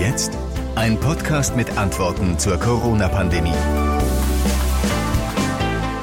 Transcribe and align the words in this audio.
jetzt? 0.00 0.32
Ein 0.76 0.98
Podcast 0.98 1.56
mit 1.56 1.76
Antworten 1.76 2.38
zur 2.38 2.56
Corona-Pandemie. 2.58 3.52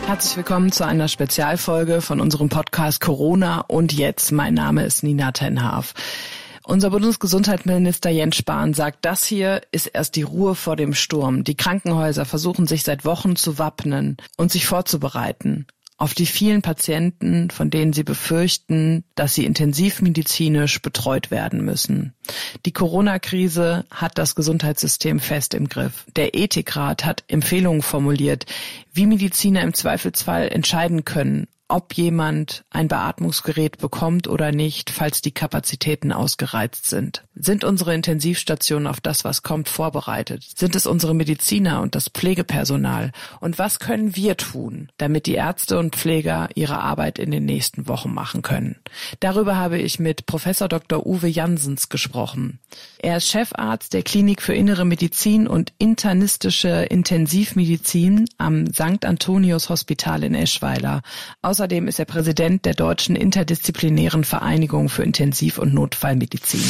Herzlich 0.05 0.37
willkommen 0.37 0.71
zu 0.71 0.85
einer 0.85 1.07
Spezialfolge 1.07 2.01
von 2.01 2.21
unserem 2.21 2.47
Podcast 2.47 3.01
Corona 3.01 3.61
und 3.61 3.91
jetzt. 3.93 4.31
Mein 4.31 4.53
Name 4.53 4.85
ist 4.85 5.01
Nina 5.01 5.31
Tenhaaf. 5.31 5.95
Unser 6.63 6.91
Bundesgesundheitsminister 6.91 8.11
Jens 8.11 8.35
Spahn 8.35 8.75
sagt, 8.75 9.03
das 9.03 9.25
hier 9.25 9.61
ist 9.71 9.87
erst 9.87 10.15
die 10.15 10.21
Ruhe 10.21 10.53
vor 10.53 10.75
dem 10.75 10.93
Sturm. 10.93 11.43
Die 11.43 11.55
Krankenhäuser 11.55 12.25
versuchen 12.25 12.67
sich 12.67 12.83
seit 12.83 13.03
Wochen 13.03 13.35
zu 13.35 13.57
wappnen 13.57 14.17
und 14.37 14.51
sich 14.51 14.67
vorzubereiten 14.67 15.65
auf 15.97 16.13
die 16.13 16.27
vielen 16.27 16.61
Patienten, 16.61 17.49
von 17.49 17.71
denen 17.71 17.91
sie 17.91 18.03
befürchten, 18.03 19.03
dass 19.15 19.33
sie 19.33 19.45
intensivmedizinisch 19.45 20.81
betreut 20.81 21.31
werden 21.31 21.65
müssen. 21.65 22.13
Die 22.65 22.71
Corona-Krise 22.71 23.85
hat 23.89 24.19
das 24.19 24.35
Gesundheitssystem 24.35 25.19
fest 25.19 25.55
im 25.55 25.67
Griff. 25.67 26.05
Der 26.15 26.35
Ethikrat 26.35 27.03
hat 27.03 27.23
Empfehlungen 27.27 27.81
formuliert, 27.81 28.45
wie 28.93 29.07
Mediziner 29.07 29.63
im 29.63 29.73
Zweifelsfall 29.73 30.49
entscheiden 30.49 31.03
können, 31.03 31.47
ob 31.69 31.93
jemand 31.93 32.63
ein 32.69 32.87
Beatmungsgerät 32.87 33.77
bekommt 33.77 34.27
oder 34.27 34.51
nicht, 34.51 34.89
falls 34.89 35.21
die 35.21 35.31
Kapazitäten 35.31 36.11
ausgereizt 36.11 36.85
sind. 36.85 37.23
Sind 37.35 37.63
unsere 37.63 37.93
Intensivstationen 37.93 38.87
auf 38.87 39.01
das, 39.01 39.23
was 39.23 39.43
kommt, 39.43 39.67
vorbereitet? 39.67 40.43
Sind 40.55 40.75
es 40.75 40.87
unsere 40.87 41.13
Mediziner 41.13 41.81
und 41.81 41.93
das 41.93 42.09
Pflegepersonal? 42.09 43.11
Und 43.39 43.59
was 43.59 43.79
können 43.79 44.15
wir 44.15 44.37
tun, 44.37 44.89
damit 44.97 45.25
die 45.25 45.35
Ärzte 45.35 45.77
und 45.77 45.95
Pfleger 45.95 46.49
ihre 46.55 46.79
Arbeit 46.79 47.19
in 47.19 47.31
den 47.31 47.45
nächsten 47.45 47.87
Wochen 47.87 48.13
machen 48.13 48.41
können? 48.41 48.77
Darüber 49.19 49.57
habe 49.57 49.77
ich 49.77 49.99
mit 49.99 50.25
Professor 50.25 50.67
Dr. 50.67 51.05
Uwe 51.05 51.27
Jansens 51.27 51.89
gesprochen. 51.89 52.59
Er 52.99 53.17
ist 53.17 53.27
Chefarzt 53.27 53.93
der 53.93 54.03
Klinik 54.03 54.41
für 54.41 54.53
Innere 54.53 54.85
Medizin 54.85 55.47
und 55.47 55.73
internistische 55.77 56.69
Intensivmedizin 56.69 58.25
am 58.37 58.67
St. 58.73 59.05
Antonius 59.05 59.69
Hospital 59.69 60.23
in 60.23 60.33
Eschweiler. 60.33 61.01
Außerdem 61.57 61.87
ist 61.87 61.97
er 61.97 62.05
Präsident 62.05 62.65
der 62.65 62.75
Deutschen 62.75 63.15
Interdisziplinären 63.15 64.23
Vereinigung 64.23 64.89
für 64.89 65.01
Intensiv- 65.01 65.57
und 65.57 65.73
Notfallmedizin. 65.73 66.61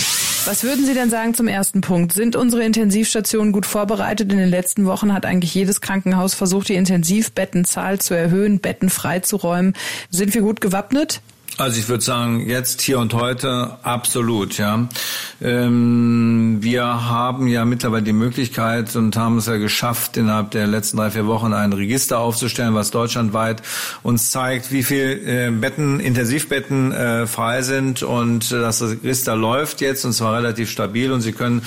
Was 0.46 0.64
würden 0.64 0.86
Sie 0.86 0.94
denn 0.94 1.10
sagen 1.10 1.34
zum 1.34 1.50
ersten 1.50 1.82
Punkt? 1.82 2.14
Sind 2.14 2.38
unsere 2.38 2.64
Intensivstationen 2.64 3.52
gut 3.52 3.66
vorbereitet? 3.66 4.32
In 4.32 4.38
den 4.38 4.48
letzten 4.48 4.86
Wochen 4.86 5.14
hat 5.14 5.26
eigentlich 5.26 5.54
jedes 5.54 5.82
Krankenhaus 5.82 6.36
versucht, 6.36 6.70
die 6.70 6.76
Intensivbettenzahl 6.76 8.00
zu 8.00 8.14
erhöhen, 8.14 8.60
Betten 8.60 8.90
freizuräumen. 8.90 9.74
Sind 10.10 10.34
wir 10.34 10.40
gut 10.40 10.62
gewappnet? 10.62 11.20
Also 11.58 11.80
ich 11.80 11.90
würde 11.90 12.04
sagen, 12.04 12.48
jetzt, 12.48 12.82
hier 12.82 13.00
und 13.00 13.14
heute 13.14 13.78
absolut, 13.82 14.58
ja. 14.58 14.88
Ähm, 15.42 16.37
wir 16.68 17.08
haben 17.08 17.48
ja 17.48 17.64
mittlerweile 17.64 18.04
die 18.04 18.12
Möglichkeit 18.12 18.94
und 18.98 19.16
haben 19.16 19.38
es 19.38 19.46
ja 19.46 19.56
geschafft, 19.56 20.18
innerhalb 20.18 20.52
der 20.52 20.68
letzten 20.68 20.98
drei, 20.98 21.12
vier 21.12 21.26
Wochen 21.26 21.54
ein 21.54 21.72
Register 21.72 22.20
aufzustellen, 22.20 22.76
was 22.76 22.92
deutschlandweit 22.92 23.62
uns 24.04 24.32
zeigt, 24.32 24.74
wie 24.74 24.84
viel 24.84 25.22
äh, 25.26 25.50
Betten, 25.50 26.02
Intensivbetten 26.02 26.92
äh, 26.92 27.26
frei 27.26 27.62
sind. 27.62 28.04
Und 28.04 28.52
äh, 28.52 28.60
das 28.60 28.82
Register 28.82 29.38
läuft 29.38 29.80
jetzt 29.80 30.04
und 30.04 30.12
zwar 30.12 30.36
relativ 30.36 30.70
stabil. 30.70 31.14
Und 31.14 31.22
Sie 31.22 31.32
können 31.32 31.62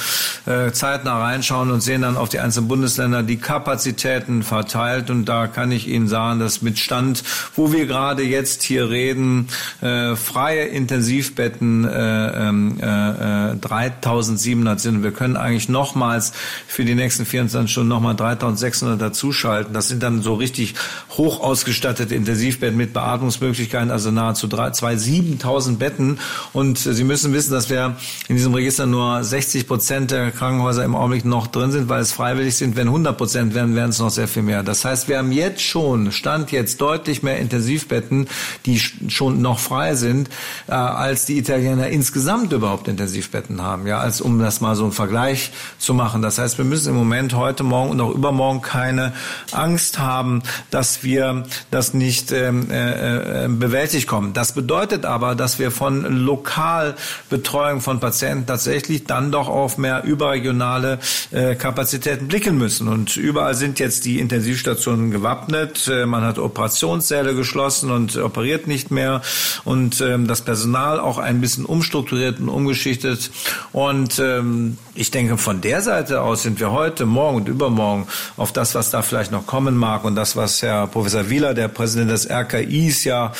äh, 0.44 0.70
zeitnah 0.70 1.18
reinschauen 1.18 1.70
und 1.70 1.80
sehen 1.80 2.02
dann 2.02 2.18
auf 2.18 2.28
die 2.28 2.40
einzelnen 2.40 2.68
Bundesländer 2.68 3.22
die 3.22 3.38
Kapazitäten 3.38 4.42
verteilt. 4.42 5.08
Und 5.08 5.24
da 5.24 5.46
kann 5.46 5.72
ich 5.72 5.88
Ihnen 5.88 6.08
sagen, 6.08 6.40
dass 6.40 6.60
mit 6.60 6.78
Stand, 6.78 7.24
wo 7.56 7.72
wir 7.72 7.86
gerade 7.86 8.22
jetzt 8.22 8.62
hier 8.62 8.90
reden, 8.90 9.48
äh, 9.80 10.14
freie 10.14 10.64
Intensivbetten 10.64 11.86
äh, 11.86 13.52
äh, 13.52 13.56
3700 13.56 14.89
sind. 14.90 15.02
Wir 15.02 15.12
können 15.12 15.36
eigentlich 15.36 15.68
nochmals 15.68 16.32
für 16.66 16.84
die 16.84 16.94
nächsten 16.94 17.24
24 17.24 17.70
Stunden 17.70 17.88
nochmal 17.88 18.14
3600 18.14 19.00
dazuschalten. 19.00 19.72
Das 19.72 19.88
sind 19.88 20.02
dann 20.02 20.22
so 20.22 20.34
richtig 20.34 20.74
hoch 21.10 21.40
ausgestattete 21.40 22.14
Intensivbetten 22.14 22.76
mit 22.76 22.92
Beatmungsmöglichkeiten, 22.92 23.90
also 23.90 24.10
nahezu 24.10 24.46
2.000, 24.46 25.76
Betten. 25.76 26.18
Und 26.52 26.78
Sie 26.78 27.04
müssen 27.04 27.32
wissen, 27.32 27.52
dass 27.52 27.70
wir 27.70 27.96
in 28.28 28.36
diesem 28.36 28.54
Register 28.54 28.86
nur 28.86 29.22
60 29.22 29.66
Prozent 29.66 30.10
der 30.10 30.30
Krankenhäuser 30.30 30.84
im 30.84 30.94
Augenblick 30.94 31.24
noch 31.24 31.46
drin 31.46 31.70
sind, 31.70 31.88
weil 31.88 32.00
es 32.00 32.12
freiwillig 32.12 32.56
sind. 32.56 32.76
Wenn 32.76 32.88
100 32.88 33.16
Prozent 33.16 33.54
wären, 33.54 33.74
wären 33.74 33.90
es 33.90 33.98
noch 33.98 34.10
sehr 34.10 34.28
viel 34.28 34.42
mehr. 34.42 34.62
Das 34.62 34.84
heißt, 34.84 35.08
wir 35.08 35.18
haben 35.18 35.32
jetzt 35.32 35.62
schon, 35.62 36.12
Stand 36.12 36.52
jetzt 36.52 36.80
deutlich 36.80 37.22
mehr 37.22 37.38
Intensivbetten, 37.38 38.28
die 38.66 38.78
schon 38.78 39.40
noch 39.40 39.58
frei 39.58 39.94
sind, 39.94 40.28
äh, 40.68 40.72
als 40.72 41.26
die 41.26 41.38
Italiener 41.38 41.88
insgesamt 41.88 42.52
überhaupt 42.52 42.88
Intensivbetten 42.88 43.62
haben. 43.62 43.86
Ja, 43.86 43.98
als 43.98 44.20
um 44.20 44.38
das 44.38 44.60
mal 44.60 44.76
so 44.76 44.79
einen 44.84 44.92
Vergleich 44.92 45.50
zu 45.78 45.94
machen. 45.94 46.22
Das 46.22 46.38
heißt, 46.38 46.58
wir 46.58 46.64
müssen 46.64 46.90
im 46.90 46.96
Moment 46.96 47.34
heute 47.34 47.62
Morgen 47.62 47.90
und 47.90 48.00
auch 48.00 48.14
übermorgen 48.14 48.62
keine 48.62 49.12
Angst 49.52 49.98
haben, 49.98 50.42
dass 50.70 51.02
wir 51.02 51.44
das 51.70 51.94
nicht 51.94 52.32
ähm, 52.32 52.70
äh, 52.70 53.44
äh, 53.44 53.48
bewältigt 53.48 54.06
kommen. 54.06 54.32
Das 54.32 54.52
bedeutet 54.52 55.04
aber, 55.04 55.34
dass 55.34 55.58
wir 55.58 55.70
von 55.70 56.02
Lokalbetreuung 56.02 57.80
von 57.80 58.00
Patienten 58.00 58.46
tatsächlich 58.46 59.04
dann 59.04 59.32
doch 59.32 59.48
auf 59.48 59.78
mehr 59.78 60.04
überregionale 60.04 60.98
äh, 61.30 61.54
Kapazitäten 61.54 62.28
blicken 62.28 62.58
müssen. 62.58 62.88
Und 62.88 63.16
überall 63.16 63.54
sind 63.54 63.78
jetzt 63.78 64.04
die 64.04 64.18
Intensivstationen 64.18 65.10
gewappnet. 65.10 65.88
Äh, 65.88 66.06
man 66.06 66.24
hat 66.24 66.38
Operationssäle 66.38 67.34
geschlossen 67.34 67.90
und 67.90 68.16
operiert 68.16 68.66
nicht 68.66 68.90
mehr 68.90 69.22
und 69.64 70.00
ähm, 70.00 70.26
das 70.26 70.42
Personal 70.42 71.00
auch 71.00 71.18
ein 71.18 71.40
bisschen 71.40 71.64
umstrukturiert 71.64 72.40
und 72.40 72.48
umgeschichtet. 72.48 73.30
Und 73.72 74.18
ähm, 74.18 74.69
ich 74.94 75.10
denke, 75.10 75.38
von 75.38 75.60
der 75.60 75.82
Seite 75.82 76.20
aus 76.20 76.42
sind 76.42 76.60
wir 76.60 76.72
heute, 76.72 77.06
morgen 77.06 77.36
und 77.36 77.48
übermorgen 77.48 78.06
auf 78.36 78.52
das, 78.52 78.74
was 78.74 78.90
da 78.90 79.02
vielleicht 79.02 79.32
noch 79.32 79.46
kommen 79.46 79.76
mag 79.76 80.04
und 80.04 80.14
das, 80.14 80.36
was 80.36 80.62
Herr 80.62 80.86
Professor 80.86 81.30
Wieler, 81.30 81.54
der 81.54 81.68
Präsident 81.68 82.10
des 82.10 82.28
RKIs, 82.28 83.04
ja 83.04 83.32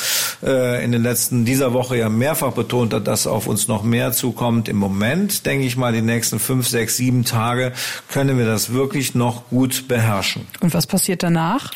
äh, 0.43 0.83
in 0.83 0.91
den 0.91 1.03
letzten 1.03 1.45
dieser 1.45 1.73
Woche 1.73 1.97
ja 1.97 2.09
mehrfach 2.09 2.53
betont 2.53 2.93
hat, 2.93 3.07
dass 3.07 3.27
auf 3.27 3.47
uns 3.47 3.67
noch 3.67 3.83
mehr 3.83 4.11
zukommt. 4.11 4.69
Im 4.69 4.77
Moment, 4.77 5.45
denke 5.45 5.65
ich 5.65 5.77
mal, 5.77 5.93
die 5.93 6.01
nächsten 6.01 6.39
fünf, 6.39 6.67
sechs, 6.67 6.97
sieben 6.97 7.25
Tage 7.25 7.73
können 8.09 8.37
wir 8.37 8.45
das 8.45 8.73
wirklich 8.73 9.15
noch 9.15 9.49
gut 9.49 9.87
beherrschen. 9.87 10.47
Und 10.61 10.73
was 10.73 10.87
passiert 10.87 11.23
danach? 11.23 11.71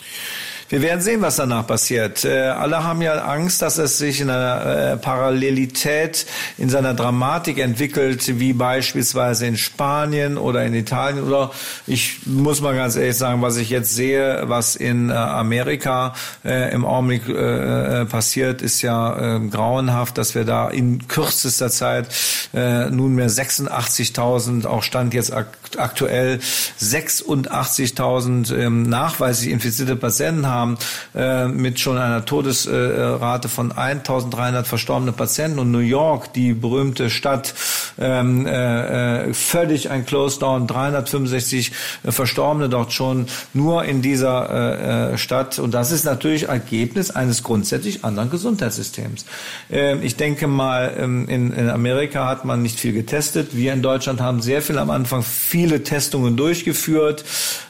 Wir 0.75 0.81
werden 0.81 0.99
sehen, 0.99 1.21
was 1.21 1.37
danach 1.37 1.65
passiert. 1.65 2.25
Äh, 2.25 2.47
alle 2.49 2.83
haben 2.83 3.01
ja 3.01 3.13
Angst, 3.13 3.61
dass 3.61 3.77
es 3.77 3.97
sich 3.97 4.19
in 4.19 4.29
einer 4.29 4.65
äh, 4.65 4.97
Parallelität, 4.97 6.25
in 6.57 6.67
seiner 6.67 6.93
Dramatik 6.93 7.59
entwickelt, 7.59 8.41
wie 8.41 8.51
beispielsweise 8.51 9.45
in 9.45 9.55
Spanien 9.55 10.37
oder 10.37 10.65
in 10.65 10.73
Italien 10.73 11.23
oder 11.23 11.51
ich 11.87 12.25
muss 12.25 12.59
mal 12.59 12.75
ganz 12.75 12.97
ehrlich 12.97 13.15
sagen, 13.15 13.41
was 13.41 13.55
ich 13.55 13.69
jetzt 13.69 13.95
sehe, 13.95 14.43
was 14.47 14.75
in 14.75 15.11
äh, 15.11 15.13
Amerika 15.13 16.13
äh, 16.43 16.73
im 16.73 16.83
Augenblick 16.83 17.29
äh, 17.29 18.01
äh, 18.01 18.05
passiert, 18.05 18.61
ist 18.61 18.81
ja 18.81 19.37
grauenhaft, 19.49 20.17
dass 20.17 20.35
wir 20.35 20.43
da 20.43 20.67
in 20.67 21.07
kürzester 21.07 21.69
Zeit 21.69 22.07
nunmehr 22.51 23.29
86.000, 23.29 24.65
auch 24.65 24.83
Stand 24.83 25.13
jetzt 25.13 25.31
akt 25.31 25.77
aktuell 25.77 26.39
86.000 26.81 28.55
ähm, 28.55 28.83
nachweislich 28.83 29.51
infizierte 29.51 29.95
Patienten 29.95 30.47
haben 30.47 30.64
haben, 30.65 30.77
äh, 31.15 31.47
mit 31.47 31.79
schon 31.79 31.97
einer 31.97 32.25
Todesrate 32.25 33.49
von 33.49 33.71
1300 33.71 34.67
verstorbene 34.67 35.11
Patienten 35.11 35.59
und 35.59 35.71
New 35.71 35.79
York, 35.79 36.33
die 36.33 36.53
berühmte 36.53 37.09
Stadt, 37.09 37.53
ähm, 37.99 38.45
äh, 38.45 39.33
völlig 39.33 39.89
ein 39.89 40.05
Close 40.05 40.39
Down, 40.39 40.67
365 40.67 41.71
äh, 42.03 42.11
Verstorbene 42.11 42.69
dort 42.69 42.93
schon 42.93 43.27
nur 43.53 43.85
in 43.85 44.01
dieser 44.01 45.13
äh, 45.13 45.17
Stadt 45.17 45.59
und 45.59 45.73
das 45.73 45.91
ist 45.91 46.05
natürlich 46.05 46.47
Ergebnis 46.47 47.11
eines 47.11 47.43
grundsätzlich 47.43 48.03
anderen 48.03 48.29
Gesundheitssystems. 48.29 49.25
Ähm, 49.69 49.99
ich 50.01 50.15
denke 50.15 50.47
mal, 50.47 50.93
ähm, 50.97 51.27
in, 51.27 51.51
in 51.53 51.69
Amerika 51.69 52.27
hat 52.27 52.45
man 52.45 52.61
nicht 52.61 52.79
viel 52.79 52.93
getestet. 52.93 53.55
Wir 53.55 53.73
in 53.73 53.81
Deutschland 53.81 54.21
haben 54.21 54.41
sehr 54.41 54.61
viel 54.61 54.77
am 54.77 54.89
Anfang 54.89 55.23
viele 55.23 55.83
Testungen 55.83 56.35
durchgeführt 56.35 57.23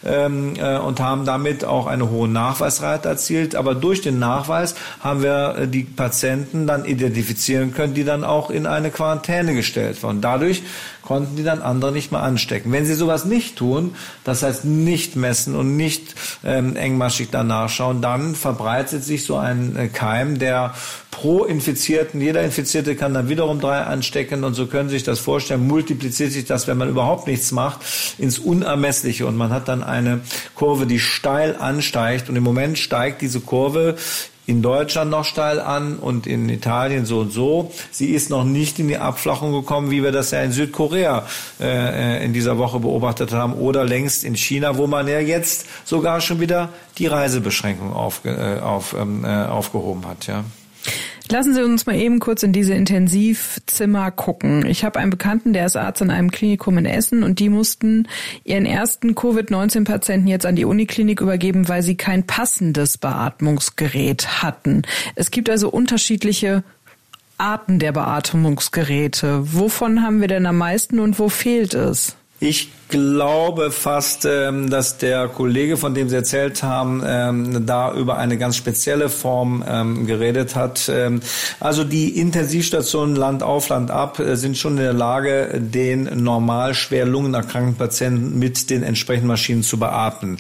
ähm, 0.06 0.54
äh, 0.58 0.78
und 0.78 1.00
haben 1.00 1.26
damit 1.26 1.66
auch 1.66 1.88
eine 1.88 2.10
hohe 2.10 2.28
Nachweis 2.28 2.75
Nachweisrate 2.76 3.10
erzielt, 3.10 3.56
aber 3.56 3.76
durch 3.76 4.02
den 4.02 4.20
Nachweis 4.20 4.76
haben 5.00 5.24
wir 5.24 5.56
äh, 5.58 5.68
die 5.68 5.84
Patienten 5.84 6.68
dann 6.68 6.86
identifizieren 6.86 7.74
können, 7.74 7.94
die 7.94 8.04
dann 8.04 8.24
auch 8.24 8.50
in 8.50 8.66
eine 8.66 8.92
Quarantäne 8.92 9.54
gestellt 9.54 10.02
wurden. 10.04 10.22
Dadurch 10.22 10.64
konnten 11.06 11.36
die 11.36 11.44
dann 11.44 11.62
andere 11.62 11.92
nicht 11.92 12.12
mehr 12.12 12.22
anstecken. 12.22 12.72
Wenn 12.72 12.86
sie 12.86 12.96
sowas 12.96 13.26
nicht 13.26 13.56
tun, 13.56 13.96
das 14.24 14.44
heißt 14.44 14.66
nicht 14.66 15.16
messen 15.16 15.56
und 15.56 15.78
nicht 15.78 16.16
ähm, 16.44 16.76
engmaschig 16.76 17.30
danach 17.32 17.70
schauen, 17.70 18.02
dann 18.02 18.36
verbreitet 18.36 19.04
sich 19.04 19.24
so 19.24 19.38
ein 19.38 19.76
äh, 19.78 19.88
Keim, 19.88 20.40
der 20.40 20.74
pro 21.12 21.46
Infizierten, 21.46 22.20
jeder 22.20 22.44
Infizierte 22.44 22.96
kann 22.96 23.14
dann 23.14 23.30
wiederum 23.30 23.62
drei 23.62 23.80
anstecken 23.80 24.44
und 24.44 24.54
so 24.54 24.68
können 24.68 24.90
Sie 24.90 24.96
sich 24.96 25.04
das 25.04 25.20
vorstellen, 25.20 25.66
multipliziert 25.66 26.34
sich 26.34 26.44
das, 26.44 26.68
wenn 26.68 26.78
man 26.78 26.90
überhaupt 26.90 27.28
nichts 27.28 27.54
macht, 27.54 27.80
ins 28.18 28.38
Unermessliche 28.38 29.26
und 29.26 29.38
man 29.38 29.52
hat 29.52 29.70
dann 29.70 29.82
eine 29.82 30.20
Kurve, 30.56 30.86
die 30.86 31.00
steil 31.00 31.56
ansteigt 31.58 32.28
und 32.28 32.36
im 32.36 32.44
Moment 32.44 32.78
steigt 32.78 33.22
diese 33.22 33.40
Kurve 33.40 33.96
in 34.48 34.62
Deutschland 34.62 35.12
noch 35.12 35.26
steil 35.26 35.60
an 35.60 35.98
und 35.98 36.28
in 36.28 36.50
Italien 36.50 37.06
so 37.06 37.20
und 37.20 37.32
so. 37.32 37.72
Sie 37.92 38.12
ist 38.12 38.30
noch 38.30 38.44
nicht 38.44 38.80
in 38.80 38.88
die 38.88 38.98
Abflachung 38.98 39.52
gekommen, 39.52 39.92
wie 39.92 40.04
wir 40.04 40.12
das 40.12 40.32
ja 40.32 40.42
in 40.42 40.52
Südkorea 40.52 41.26
äh, 41.60 42.24
in 42.24 42.34
dieser 42.34 42.58
Woche 42.58 42.80
beobachtet 42.80 43.32
haben 43.32 43.54
oder 43.54 43.84
längst 43.84 44.24
in 44.24 44.36
China, 44.36 44.78
wo 44.78 44.88
man 44.88 45.08
ja 45.08 45.20
jetzt 45.20 45.66
sogar 45.86 46.22
schon 46.22 46.40
wieder 46.40 46.70
die 46.98 47.08
Reisebeschränkung 47.08 47.94
auf, 47.94 48.22
äh, 48.26 48.60
auf, 48.60 48.94
ähm, 48.94 49.26
äh, 49.26 49.46
aufgehoben 49.46 50.06
hat. 50.08 50.28
Ja. 50.28 50.44
Lassen 51.30 51.56
Sie 51.56 51.64
uns 51.64 51.88
mal 51.88 51.96
eben 51.96 52.20
kurz 52.20 52.44
in 52.44 52.54
diese 52.54 52.76
Intensivzimmer 52.76 54.12
gucken. 54.12 54.66
Ich 54.66 54.84
habe 54.84 55.00
einen 55.00 55.10
Bekannten, 55.10 55.54
der 55.54 55.66
ist 55.66 55.76
Arzt 55.76 56.02
in 56.02 56.12
einem 56.12 56.30
Klinikum 56.30 56.78
in 56.78 56.86
Essen 56.86 57.24
und 57.24 57.40
die 57.40 57.50
mussten 57.50 58.08
ihren 58.44 58.66
ersten 58.66 59.16
Covid-19-Patienten 59.16 60.28
jetzt 60.28 60.46
an 60.46 60.56
die 60.56 60.66
Uniklinik 60.66 61.22
übergeben, 61.22 61.68
weil 61.68 61.82
sie 61.82 61.96
kein 61.96 62.28
passendes 62.28 63.00
Beatmungsgerät 63.00 64.44
hatten. 64.44 64.84
Es 65.16 65.32
gibt 65.32 65.50
also 65.50 65.70
unterschiedliche 65.70 66.64
Arten 67.38 67.80
der 67.80 67.92
Beatmungsgeräte. 67.92 69.54
Wovon 69.54 70.04
haben 70.04 70.22
wir 70.22 70.28
denn 70.28 70.46
am 70.46 70.58
meisten 70.58 71.00
und 71.00 71.18
wo 71.18 71.30
fehlt 71.30 71.74
es? 71.74 72.16
Ich 72.40 72.70
glaube 72.88 73.72
fast, 73.72 74.26
ähm, 74.26 74.70
dass 74.70 74.98
der 74.98 75.28
Kollege, 75.28 75.78
von 75.78 75.94
dem 75.94 76.10
Sie 76.10 76.16
erzählt 76.16 76.64
haben, 76.64 77.04
ähm, 77.06 77.66
da 77.66 77.94
über 77.94 78.18
eine 78.18 78.38
ganz 78.38 78.56
spezielle 78.56 79.10
Form 79.10 79.64
ähm, 79.68 80.06
geredet 80.06 80.56
hat. 80.56 80.92
Also 81.60 81.84
die 81.84 82.20
Intensivstationen 82.20 83.16
Land 83.16 83.44
auf, 83.44 83.70
Land 83.70 83.92
ab 83.92 84.20
äh, 84.20 84.36
sind 84.36 84.58
schon 84.58 84.74
in 84.74 84.84
der 84.84 84.94
Lage, 84.94 85.60
den 85.60 86.24
normal 86.24 86.74
schwer 86.74 87.06
lungenerkrankten 87.06 87.76
Patienten 87.76 88.38
mit 88.38 88.70
den 88.70 88.84
entsprechenden 88.84 89.28
Maschinen 89.28 89.64
zu 89.64 89.78
beatmen. 89.78 90.38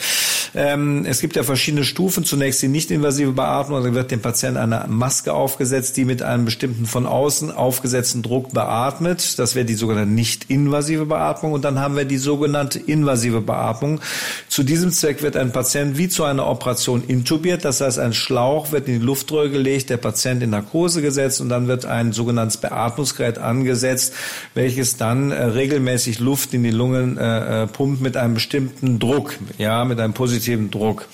Es 0.53 1.19
gibt 1.19 1.35
ja 1.35 1.43
verschiedene 1.43 1.83
Stufen. 1.83 2.23
Zunächst 2.23 2.61
die 2.61 2.69
nicht-invasive 2.69 3.33
Beatmung. 3.33 3.83
Da 3.83 3.93
wird 3.93 4.11
dem 4.11 4.21
Patienten 4.21 4.57
eine 4.57 4.85
Maske 4.87 5.33
aufgesetzt, 5.33 5.97
die 5.97 6.05
mit 6.05 6.21
einem 6.21 6.45
bestimmten 6.45 6.85
von 6.85 7.05
außen 7.05 7.51
aufgesetzten 7.51 8.21
Druck 8.21 8.53
beatmet. 8.53 9.37
Das 9.37 9.55
wäre 9.55 9.65
die 9.65 9.73
sogenannte 9.73 10.13
nicht-invasive 10.13 11.07
Beatmung. 11.07 11.51
Und 11.51 11.65
dann 11.65 11.79
haben 11.79 11.97
wir 11.97 12.05
die 12.05 12.17
sogenannte 12.17 12.34
sogenannte 12.35 12.79
invasive 12.79 13.39
Beatmung. 13.39 14.01
Zu 14.49 14.63
diesem 14.63 14.91
Zweck 14.91 15.23
wird 15.23 15.37
ein 15.37 15.53
Patient 15.53 15.97
wie 15.97 16.09
zu 16.09 16.25
einer 16.25 16.45
Operation 16.47 17.01
intubiert. 17.07 17.63
Das 17.63 17.79
heißt, 17.79 17.97
ein 17.97 18.13
Schlauch 18.13 18.73
wird 18.73 18.89
in 18.89 18.99
die 18.99 19.05
Luftröhre 19.05 19.49
gelegt, 19.49 19.89
der 19.89 19.97
Patient 19.97 20.43
in 20.43 20.49
Narkose 20.49 21.01
gesetzt 21.01 21.39
und 21.39 21.47
dann 21.47 21.67
wird 21.67 21.85
ein 21.85 22.11
sogenanntes 22.11 22.57
Beatmungsgerät 22.57 23.37
angesetzt, 23.37 24.13
welches 24.53 24.97
dann 24.97 25.31
äh, 25.31 25.43
regelmäßig 25.43 26.19
Luft 26.19 26.53
in 26.53 26.63
die 26.63 26.71
Lungen 26.71 27.17
äh, 27.17 27.63
äh 27.63 27.67
pumpt 27.67 28.01
mit 28.01 28.17
einem 28.17 28.33
bestimmten 28.33 28.99
Druck, 28.99 29.35
ja, 29.57 29.85
mit 29.85 29.99
einem 29.99 30.13
positiven 30.13 30.71
Druck. 30.71 31.07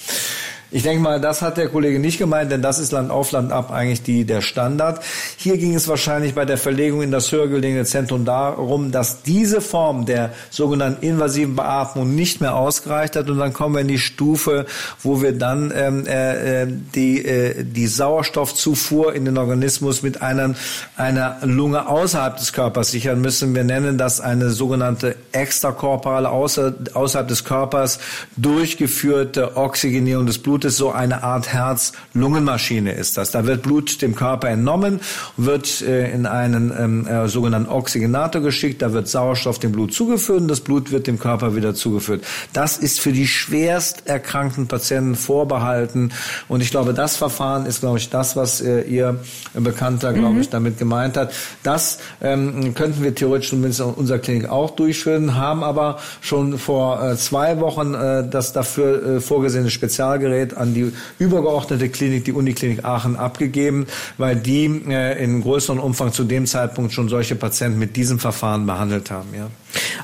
Ich 0.73 0.83
denke 0.83 1.03
mal, 1.03 1.19
das 1.19 1.41
hat 1.41 1.57
der 1.57 1.67
Kollege 1.67 1.99
nicht 1.99 2.17
gemeint, 2.17 2.49
denn 2.49 2.61
das 2.61 2.79
ist 2.79 2.93
Land 2.93 3.11
auf 3.11 3.31
Land 3.33 3.51
ab 3.51 3.71
eigentlich 3.71 4.03
die, 4.03 4.23
der 4.23 4.39
Standard. 4.39 5.03
Hier 5.35 5.57
ging 5.57 5.75
es 5.75 5.89
wahrscheinlich 5.89 6.33
bei 6.33 6.45
der 6.45 6.57
Verlegung 6.57 7.01
in 7.01 7.11
das 7.11 7.29
höher 7.33 7.49
gelegene 7.49 7.83
Zentrum 7.83 8.23
darum, 8.23 8.89
dass 8.89 9.21
diese 9.21 9.59
Form 9.59 10.05
der 10.05 10.31
sogenannten 10.49 11.05
invasiven 11.05 11.57
Beatmung 11.57 12.15
nicht 12.15 12.39
mehr 12.39 12.55
ausgereicht 12.55 13.17
hat. 13.17 13.29
Und 13.29 13.39
dann 13.39 13.51
kommen 13.51 13.75
wir 13.75 13.81
in 13.81 13.89
die 13.89 13.99
Stufe, 13.99 14.65
wo 15.03 15.21
wir 15.21 15.37
dann 15.37 15.73
ähm, 15.75 16.07
äh, 16.07 16.61
äh 16.63 16.67
die, 16.95 17.25
äh, 17.25 17.65
die 17.65 17.87
Sauerstoffzufuhr 17.87 19.13
in 19.13 19.25
den 19.25 19.37
Organismus 19.37 20.03
mit 20.03 20.21
einer, 20.21 20.55
einer 20.95 21.39
Lunge 21.41 21.89
außerhalb 21.89 22.37
des 22.37 22.53
Körpers 22.53 22.91
sichern 22.91 23.19
müssen. 23.19 23.53
Wir 23.53 23.65
nennen 23.65 23.97
das 23.97 24.21
eine 24.21 24.51
sogenannte 24.51 25.17
extrakorporale, 25.33 26.29
außer, 26.29 26.73
außerhalb 26.93 27.27
des 27.27 27.43
Körpers 27.43 27.99
durchgeführte 28.37 29.57
Oxygenierung 29.57 30.25
des 30.25 30.37
Blutes 30.37 30.60
Blutes 30.61 30.77
so 30.77 30.91
eine 30.91 31.23
Art 31.23 31.51
Herz-Lungenmaschine 31.51 32.91
ist 32.91 33.17
das. 33.17 33.31
Da 33.31 33.47
wird 33.47 33.63
Blut 33.63 34.01
dem 34.03 34.13
Körper 34.13 34.49
entnommen, 34.49 34.99
wird 35.35 35.81
äh, 35.81 36.11
in 36.11 36.27
einen 36.27 36.71
ähm, 36.77 37.07
äh, 37.07 37.27
sogenannten 37.27 37.67
Oxygenator 37.67 38.43
geschickt, 38.43 38.83
da 38.83 38.93
wird 38.93 39.07
Sauerstoff 39.07 39.57
dem 39.57 39.71
Blut 39.71 39.91
zugeführt 39.91 40.41
und 40.41 40.47
das 40.47 40.61
Blut 40.61 40.91
wird 40.91 41.07
dem 41.07 41.17
Körper 41.17 41.55
wieder 41.55 41.73
zugeführt. 41.73 42.23
Das 42.53 42.77
ist 42.77 42.99
für 42.99 43.11
die 43.11 43.25
schwerst 43.25 44.07
erkrankten 44.07 44.67
Patienten 44.67 45.15
vorbehalten 45.15 46.11
und 46.47 46.61
ich 46.61 46.69
glaube, 46.69 46.93
das 46.93 47.15
Verfahren 47.15 47.65
ist, 47.65 47.79
glaube 47.79 47.97
ich, 47.97 48.11
das, 48.11 48.35
was 48.35 48.61
äh, 48.61 48.81
Ihr 48.81 49.19
Bekannter, 49.55 50.13
glaube 50.13 50.35
mhm. 50.35 50.41
ich, 50.41 50.49
damit 50.49 50.77
gemeint 50.77 51.17
hat. 51.17 51.33
Das 51.63 51.97
ähm, 52.21 52.75
könnten 52.75 53.01
wir 53.01 53.15
theoretisch 53.15 53.49
zumindest 53.49 53.79
in 53.79 53.87
unserer 53.87 54.19
Klinik 54.19 54.49
auch 54.49 54.71
durchführen, 54.71 55.35
haben 55.35 55.63
aber 55.63 55.97
schon 56.21 56.59
vor 56.59 57.01
äh, 57.03 57.15
zwei 57.17 57.59
Wochen 57.59 57.95
äh, 57.95 58.29
das 58.29 58.53
dafür 58.53 59.17
äh, 59.17 59.19
vorgesehene 59.21 59.71
Spezialgerät 59.71 60.50
an 60.57 60.73
die 60.73 60.91
übergeordnete 61.19 61.89
Klinik, 61.89 62.25
die 62.25 62.33
Uniklinik 62.33 62.83
Aachen, 62.83 63.15
abgegeben, 63.15 63.87
weil 64.17 64.35
die 64.35 64.65
äh, 64.87 65.23
in 65.23 65.41
größerem 65.41 65.79
Umfang 65.79 66.11
zu 66.13 66.23
dem 66.23 66.45
Zeitpunkt 66.45 66.93
schon 66.93 67.09
solche 67.09 67.35
Patienten 67.35 67.79
mit 67.79 67.95
diesem 67.95 68.19
Verfahren 68.19 68.65
behandelt 68.65 69.11
haben. 69.11 69.29
Ja. 69.35 69.49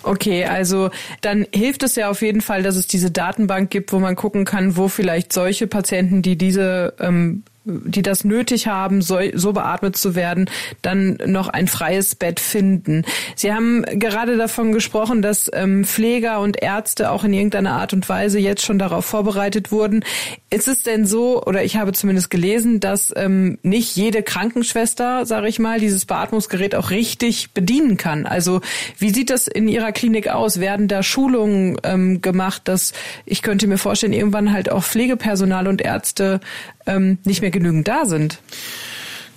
Okay, 0.03 0.45
also 0.45 0.89
dann 1.21 1.45
hilft 1.53 1.83
es 1.83 1.95
ja 1.95 2.09
auf 2.09 2.21
jeden 2.21 2.41
Fall, 2.41 2.63
dass 2.63 2.75
es 2.75 2.87
diese 2.87 3.11
Datenbank 3.11 3.69
gibt, 3.69 3.91
wo 3.91 3.99
man 3.99 4.15
gucken 4.15 4.45
kann, 4.45 4.77
wo 4.77 4.87
vielleicht 4.87 5.33
solche 5.33 5.67
Patienten, 5.67 6.21
die 6.21 6.37
diese 6.37 6.93
ähm, 6.99 7.43
die 7.67 8.01
das 8.01 8.23
nötig 8.23 8.67
haben, 8.67 9.01
so, 9.01 9.19
so 9.33 9.53
beatmet 9.53 9.97
zu 9.97 10.15
werden, 10.15 10.49
dann 10.81 11.17
noch 11.25 11.49
ein 11.49 11.67
freies 11.67 12.15
Bett 12.15 12.39
finden. 12.39 13.03
Sie 13.35 13.53
haben 13.53 13.83
gerade 13.83 14.37
davon 14.37 14.71
gesprochen, 14.71 15.21
dass 15.21 15.49
ähm, 15.53 15.83
Pfleger 15.83 16.39
und 16.39 16.61
Ärzte 16.61 17.11
auch 17.11 17.23
in 17.23 17.33
irgendeiner 17.33 17.73
Art 17.73 17.93
und 17.93 18.07
Weise 18.07 18.39
jetzt 18.39 18.63
schon 18.63 18.79
darauf 18.79 19.05
vorbereitet 19.05 19.71
wurden. 19.71 20.03
Ist 20.49 20.67
es 20.67 20.83
denn 20.83 21.05
so, 21.05 21.43
oder 21.43 21.63
ich 21.63 21.75
habe 21.75 21.93
zumindest 21.93 22.29
gelesen, 22.29 22.79
dass 22.79 23.13
ähm, 23.15 23.57
nicht 23.63 23.95
jede 23.95 24.23
Krankenschwester, 24.23 25.25
sage 25.25 25.47
ich 25.49 25.59
mal, 25.59 25.79
dieses 25.79 26.05
Beatmungsgerät 26.05 26.75
auch 26.75 26.89
richtig 26.89 27.51
bedienen 27.51 27.97
kann? 27.97 28.25
Also 28.25 28.61
wie 28.97 29.09
sieht 29.09 29.29
das 29.29 29.47
in 29.47 29.67
Ihrer 29.67 29.91
Klinik 29.91 30.29
aus? 30.29 30.59
Werden 30.59 30.87
da 30.87 31.03
Schulungen 31.03 31.77
ähm, 31.83 32.21
gemacht, 32.21 32.63
dass 32.65 32.93
ich 33.25 33.41
könnte 33.41 33.67
mir 33.67 33.77
vorstellen, 33.77 34.13
irgendwann 34.13 34.53
halt 34.53 34.71
auch 34.71 34.83
Pflegepersonal 34.83 35.67
und 35.67 35.81
Ärzte 35.81 36.39
ähm, 36.87 37.19
nicht 37.23 37.41
mehr 37.41 37.51
genügend 37.51 37.87
da 37.87 38.05
sind. 38.05 38.39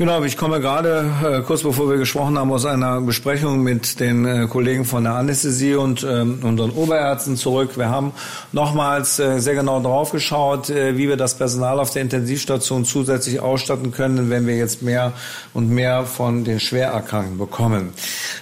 Genau, 0.01 0.25
ich 0.25 0.39
komme 0.39 0.63
gerade, 0.63 1.13
äh, 1.23 1.43
kurz 1.43 1.63
bevor 1.63 1.91
wir 1.91 1.99
gesprochen 1.99 2.39
haben, 2.39 2.51
aus 2.51 2.65
einer 2.65 3.03
Besprechung 3.03 3.63
mit 3.63 4.01
den 4.01 4.25
äh, 4.25 4.47
Kollegen 4.47 4.87
von 4.87 5.05
der 5.05 5.13
Anästhesie 5.13 5.75
und 5.75 6.05
ähm, 6.05 6.39
unseren 6.43 6.71
Oberärzten 6.71 7.37
zurück. 7.37 7.77
Wir 7.77 7.91
haben 7.91 8.15
nochmals 8.53 9.19
äh, 9.19 9.41
sehr 9.41 9.55
genau 9.55 9.79
drauf 9.79 10.13
geschaut, 10.13 10.71
äh, 10.71 10.97
wie 10.97 11.07
wir 11.07 11.19
das 11.19 11.35
Personal 11.35 11.79
auf 11.79 11.91
der 11.91 12.01
Intensivstation 12.01 12.87
zusätzlich 12.87 13.41
ausstatten 13.41 13.93
können, 13.93 14.31
wenn 14.31 14.47
wir 14.47 14.57
jetzt 14.57 14.81
mehr 14.81 15.13
und 15.53 15.69
mehr 15.69 16.07
von 16.07 16.45
den 16.45 16.61
Schwererkrankten 16.61 17.37
bekommen. 17.37 17.93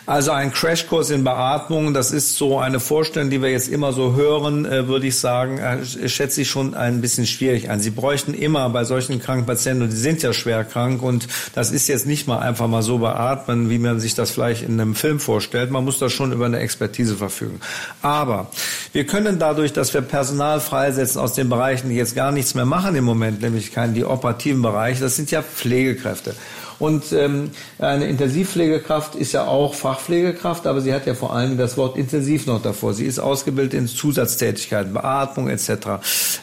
Also 0.06 0.30
ein 0.30 0.52
Crashkurs 0.52 1.10
in 1.10 1.24
Beatmung, 1.24 1.92
das 1.92 2.12
ist 2.12 2.36
so 2.36 2.60
eine 2.60 2.78
Vorstellung, 2.78 3.30
die 3.30 3.42
wir 3.42 3.50
jetzt 3.50 3.68
immer 3.68 3.92
so 3.92 4.14
hören, 4.14 4.64
äh, 4.64 4.86
würde 4.86 5.08
ich 5.08 5.18
sagen, 5.18 5.58
äh, 5.58 6.08
schätze 6.08 6.42
ich 6.42 6.48
schon 6.48 6.74
ein 6.74 7.00
bisschen 7.00 7.26
schwierig 7.26 7.68
ein. 7.68 7.80
Sie 7.80 7.90
bräuchten 7.90 8.32
immer 8.32 8.70
bei 8.70 8.84
solchen 8.84 9.20
kranken 9.20 9.44
Patienten, 9.44 9.82
und 9.82 9.90
die 9.90 9.96
sind 9.96 10.22
ja 10.22 10.32
schwer 10.32 10.62
krank 10.62 11.02
und 11.02 11.26
das 11.54 11.70
ist 11.70 11.88
jetzt 11.88 12.06
nicht 12.06 12.26
mal 12.26 12.38
einfach 12.38 12.68
mal 12.68 12.82
so 12.82 12.98
beatmen, 12.98 13.70
wie 13.70 13.78
man 13.78 14.00
sich 14.00 14.14
das 14.14 14.30
vielleicht 14.30 14.62
in 14.62 14.80
einem 14.80 14.94
Film 14.94 15.20
vorstellt. 15.20 15.70
Man 15.70 15.84
muss 15.84 15.98
da 15.98 16.08
schon 16.08 16.32
über 16.32 16.46
eine 16.46 16.58
Expertise 16.58 17.16
verfügen. 17.16 17.60
Aber 18.02 18.50
wir 18.92 19.06
können 19.06 19.38
dadurch, 19.38 19.72
dass 19.72 19.94
wir 19.94 20.00
Personal 20.00 20.60
freisetzen 20.60 21.20
aus 21.20 21.34
den 21.34 21.48
Bereichen, 21.48 21.88
die 21.88 21.96
jetzt 21.96 22.14
gar 22.14 22.32
nichts 22.32 22.54
mehr 22.54 22.64
machen 22.64 22.94
im 22.94 23.04
Moment, 23.04 23.40
nämlich 23.40 23.72
keinen 23.72 23.94
die 23.94 24.04
operativen 24.04 24.62
Bereiche, 24.62 25.00
das 25.00 25.16
sind 25.16 25.30
ja 25.30 25.42
Pflegekräfte. 25.42 26.34
Und 26.78 27.12
ähm, 27.12 27.50
eine 27.78 28.06
Intensivpflegekraft 28.06 29.14
ist 29.14 29.32
ja 29.32 29.46
auch 29.46 29.74
Fachpflegekraft, 29.74 30.66
aber 30.66 30.80
sie 30.80 30.94
hat 30.94 31.06
ja 31.06 31.14
vor 31.14 31.34
allem 31.34 31.58
das 31.58 31.76
Wort 31.76 31.96
intensiv 31.96 32.46
noch 32.46 32.62
davor. 32.62 32.94
Sie 32.94 33.04
ist 33.04 33.18
ausgebildet 33.18 33.74
in 33.74 33.88
Zusatztätigkeiten, 33.88 34.92
Beatmung 34.92 35.48
etc. 35.48 35.70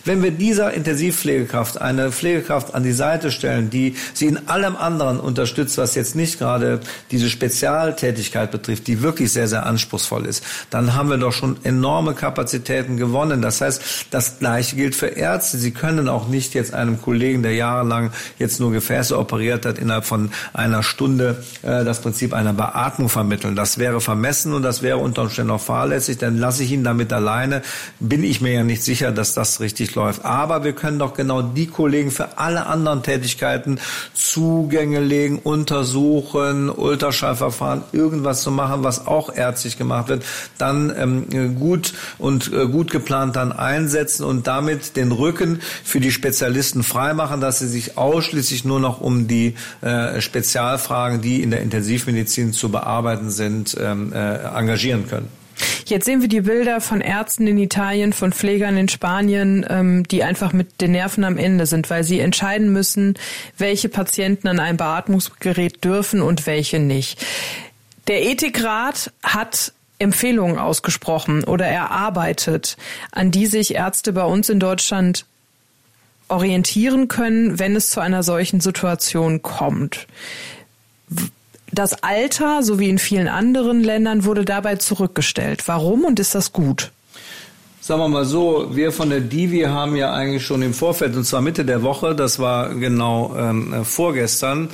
Wenn 0.03 0.21
wir 0.21 0.31
dieser 0.31 0.73
Intensivpflegekraft 0.73 1.79
eine 1.79 2.11
Pflegekraft 2.11 2.75
an 2.75 2.83
die 2.83 2.91
Seite 2.91 3.31
stellen, 3.31 3.69
die 3.69 3.95
sie 4.13 4.27
in 4.27 4.47
allem 4.49 4.75
anderen 4.75 5.19
unterstützt, 5.19 5.77
was 5.77 5.95
jetzt 5.95 6.15
nicht 6.15 6.37
gerade 6.37 6.81
diese 7.11 7.29
Spezialtätigkeit 7.29 8.51
betrifft, 8.51 8.87
die 8.87 9.01
wirklich 9.01 9.31
sehr, 9.31 9.47
sehr 9.47 9.65
anspruchsvoll 9.65 10.25
ist, 10.25 10.43
dann 10.69 10.95
haben 10.95 11.09
wir 11.09 11.17
doch 11.17 11.33
schon 11.33 11.57
enorme 11.63 12.13
Kapazitäten 12.13 12.97
gewonnen. 12.97 13.41
Das 13.41 13.61
heißt, 13.61 14.07
das 14.11 14.39
Gleiche 14.39 14.75
gilt 14.75 14.95
für 14.95 15.07
Ärzte. 15.07 15.57
Sie 15.57 15.71
können 15.71 16.09
auch 16.09 16.27
nicht 16.27 16.53
jetzt 16.53 16.73
einem 16.73 17.01
Kollegen, 17.01 17.41
der 17.41 17.53
jahrelang 17.53 18.11
jetzt 18.37 18.59
nur 18.59 18.71
Gefäße 18.71 19.17
operiert 19.17 19.65
hat, 19.65 19.77
innerhalb 19.77 20.05
von 20.05 20.24
einer 20.53 20.83
Stunde 20.83 21.43
äh, 21.61 21.83
das 21.83 22.01
Prinzip 22.01 22.33
einer 22.33 22.53
Beatmung 22.53 23.09
vermitteln. 23.09 23.55
Das 23.55 23.77
wäre 23.77 24.01
vermessen 24.01 24.53
und 24.53 24.63
das 24.63 24.81
wäre 24.81 24.97
unter 24.97 25.23
Umständen 25.23 25.51
auch 25.51 25.61
fahrlässig. 25.61 26.17
Dann 26.17 26.37
lasse 26.37 26.63
ich 26.63 26.71
ihn 26.71 26.83
damit 26.83 27.11
alleine. 27.13 27.61
Bin 27.99 28.23
ich 28.23 28.41
mir 28.41 28.53
ja 28.53 28.63
nicht 28.63 28.83
sicher, 28.83 29.11
dass 29.11 29.33
das 29.33 29.59
richtig 29.59 29.95
läuft. 29.95 30.25
Aber 30.25 30.63
wir 30.63 30.73
können 30.73 30.99
doch 30.99 31.13
genau 31.13 31.41
die 31.41 31.67
Kollegen 31.67 32.11
für 32.11 32.37
alle 32.37 32.65
anderen 32.65 33.03
Tätigkeiten 33.03 33.79
Zugänge 34.13 34.99
legen, 34.99 35.39
untersuchen, 35.39 36.69
Ultraschallverfahren, 36.69 37.83
irgendwas 37.91 38.41
zu 38.41 38.51
machen, 38.51 38.83
was 38.83 39.07
auch 39.07 39.33
ärztlich 39.33 39.77
gemacht 39.77 40.07
wird, 40.07 40.23
dann 40.57 40.93
ähm, 40.97 41.59
gut 41.59 41.93
und 42.17 42.51
äh, 42.51 42.67
gut 42.67 42.91
geplant 42.91 43.35
dann 43.35 43.51
einsetzen 43.51 44.23
und 44.23 44.47
damit 44.47 44.95
den 44.95 45.11
Rücken 45.11 45.61
für 45.83 45.99
die 45.99 46.11
Spezialisten 46.11 46.83
freimachen, 46.83 47.41
dass 47.41 47.59
sie 47.59 47.67
sich 47.67 47.97
ausschließlich 47.97 48.65
nur 48.65 48.79
noch 48.79 49.01
um 49.01 49.27
die 49.27 49.55
äh, 49.81 50.14
Spezialfragen, 50.21 51.21
die 51.21 51.41
in 51.41 51.51
der 51.51 51.61
Intensivmedizin 51.61 52.53
zu 52.53 52.69
bearbeiten 52.69 53.31
sind, 53.31 53.75
ähm, 53.79 54.13
äh, 54.13 54.37
engagieren 54.57 55.07
können. 55.07 55.29
Jetzt 55.85 56.05
sehen 56.05 56.21
wir 56.21 56.27
die 56.27 56.41
Bilder 56.41 56.81
von 56.81 56.99
Ärzten 56.99 57.47
in 57.47 57.57
Italien, 57.57 58.11
von 58.11 58.33
Pflegern 58.33 58.75
in 58.75 58.89
Spanien, 58.89 59.65
ähm, 59.69 60.03
die 60.07 60.23
einfach 60.23 60.51
mit 60.51 60.81
den 60.81 60.91
Nerven 60.91 61.23
am 61.23 61.37
Ende 61.37 61.65
sind, 61.65 61.89
weil 61.89 62.03
sie 62.03 62.19
entscheiden 62.19 62.73
müssen, 62.73 63.15
welche 63.57 63.87
Patienten 63.87 64.47
an 64.47 64.59
einem 64.59 64.77
Beatmungsgerät 64.77 65.83
dürfen 65.83 66.21
und 66.21 66.45
welche 66.45 66.79
nicht. 66.79 67.23
Der 68.07 68.25
Ethikrat 68.25 69.11
hat 69.23 69.73
Empfehlungen 69.97 70.57
ausgesprochen 70.57 71.43
oder 71.43 71.65
erarbeitet, 71.65 72.77
an 73.11 73.31
die 73.31 73.45
sich 73.45 73.75
Ärzte 73.75 74.11
bei 74.11 74.23
uns 74.23 74.49
in 74.49 74.59
Deutschland 74.59 75.25
orientieren 76.27 77.07
können, 77.07 77.59
wenn 77.59 77.75
es 77.75 77.89
zu 77.89 77.99
einer 77.99 78.23
solchen 78.23 78.59
Situation 78.59 79.41
kommt. 79.41 80.07
Das 81.71 82.03
Alter, 82.03 82.63
so 82.63 82.79
wie 82.79 82.89
in 82.89 82.99
vielen 82.99 83.27
anderen 83.27 83.83
Ländern, 83.83 84.25
wurde 84.25 84.45
dabei 84.45 84.75
zurückgestellt. 84.75 85.67
Warum 85.67 86.05
und 86.05 86.19
ist 86.19 86.35
das 86.35 86.53
gut? 86.53 86.91
Sagen 87.81 88.01
wir 88.01 88.07
mal 88.07 88.25
so, 88.25 88.75
wir 88.75 88.91
von 88.91 89.11
der 89.11 89.19
Divi 89.19 89.61
haben 89.61 89.95
ja 89.95 90.11
eigentlich 90.11 90.43
schon 90.43 90.63
im 90.63 90.73
Vorfeld, 90.73 91.15
und 91.15 91.23
zwar 91.23 91.41
Mitte 91.41 91.65
der 91.65 91.83
Woche, 91.83 92.15
das 92.15 92.39
war 92.39 92.73
genau 92.73 93.35
ähm, 93.37 93.85
vorgestern, 93.85 94.69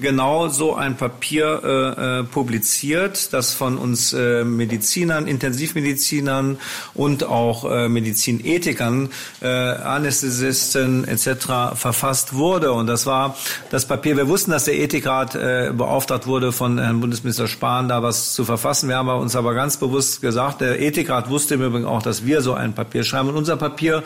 genau 0.00 0.48
so 0.48 0.74
ein 0.74 0.96
Papier 0.96 1.60
äh, 1.62 2.20
äh, 2.20 2.24
publiziert, 2.24 3.32
das 3.32 3.52
von 3.52 3.78
uns 3.78 4.12
äh, 4.12 4.44
Medizinern, 4.44 5.26
Intensivmedizinern 5.26 6.58
und 6.94 7.24
auch 7.24 7.70
äh, 7.70 7.88
Medizinethikern, 7.88 9.10
äh, 9.40 9.46
Anästhesisten 9.46 11.06
etc. 11.06 11.74
verfasst 11.74 12.34
wurde. 12.34 12.72
Und 12.72 12.86
das 12.86 13.06
war 13.06 13.36
das 13.70 13.86
Papier. 13.86 14.16
Wir 14.16 14.28
wussten, 14.28 14.50
dass 14.50 14.64
der 14.64 14.78
Ethikrat 14.78 15.34
äh, 15.34 15.72
beauftragt 15.76 16.26
wurde 16.26 16.52
von 16.52 16.78
Herrn 16.78 17.00
Bundesminister 17.00 17.48
Spahn, 17.48 17.88
da 17.88 18.02
was 18.02 18.32
zu 18.32 18.44
verfassen. 18.44 18.88
Wir 18.88 18.96
haben 18.96 19.08
uns 19.08 19.36
aber 19.36 19.54
ganz 19.54 19.76
bewusst 19.76 20.20
gesagt, 20.20 20.60
der 20.60 20.80
Ethikrat 20.80 21.28
wusste 21.30 21.54
im 21.54 21.62
Übrigen 21.62 21.86
auch, 21.86 22.02
dass 22.02 22.24
wir 22.24 22.42
so 22.42 22.54
ein 22.54 22.72
Papier 22.74 23.04
schreiben. 23.04 23.28
Und 23.28 23.36
unser 23.36 23.56
Papier 23.56 24.02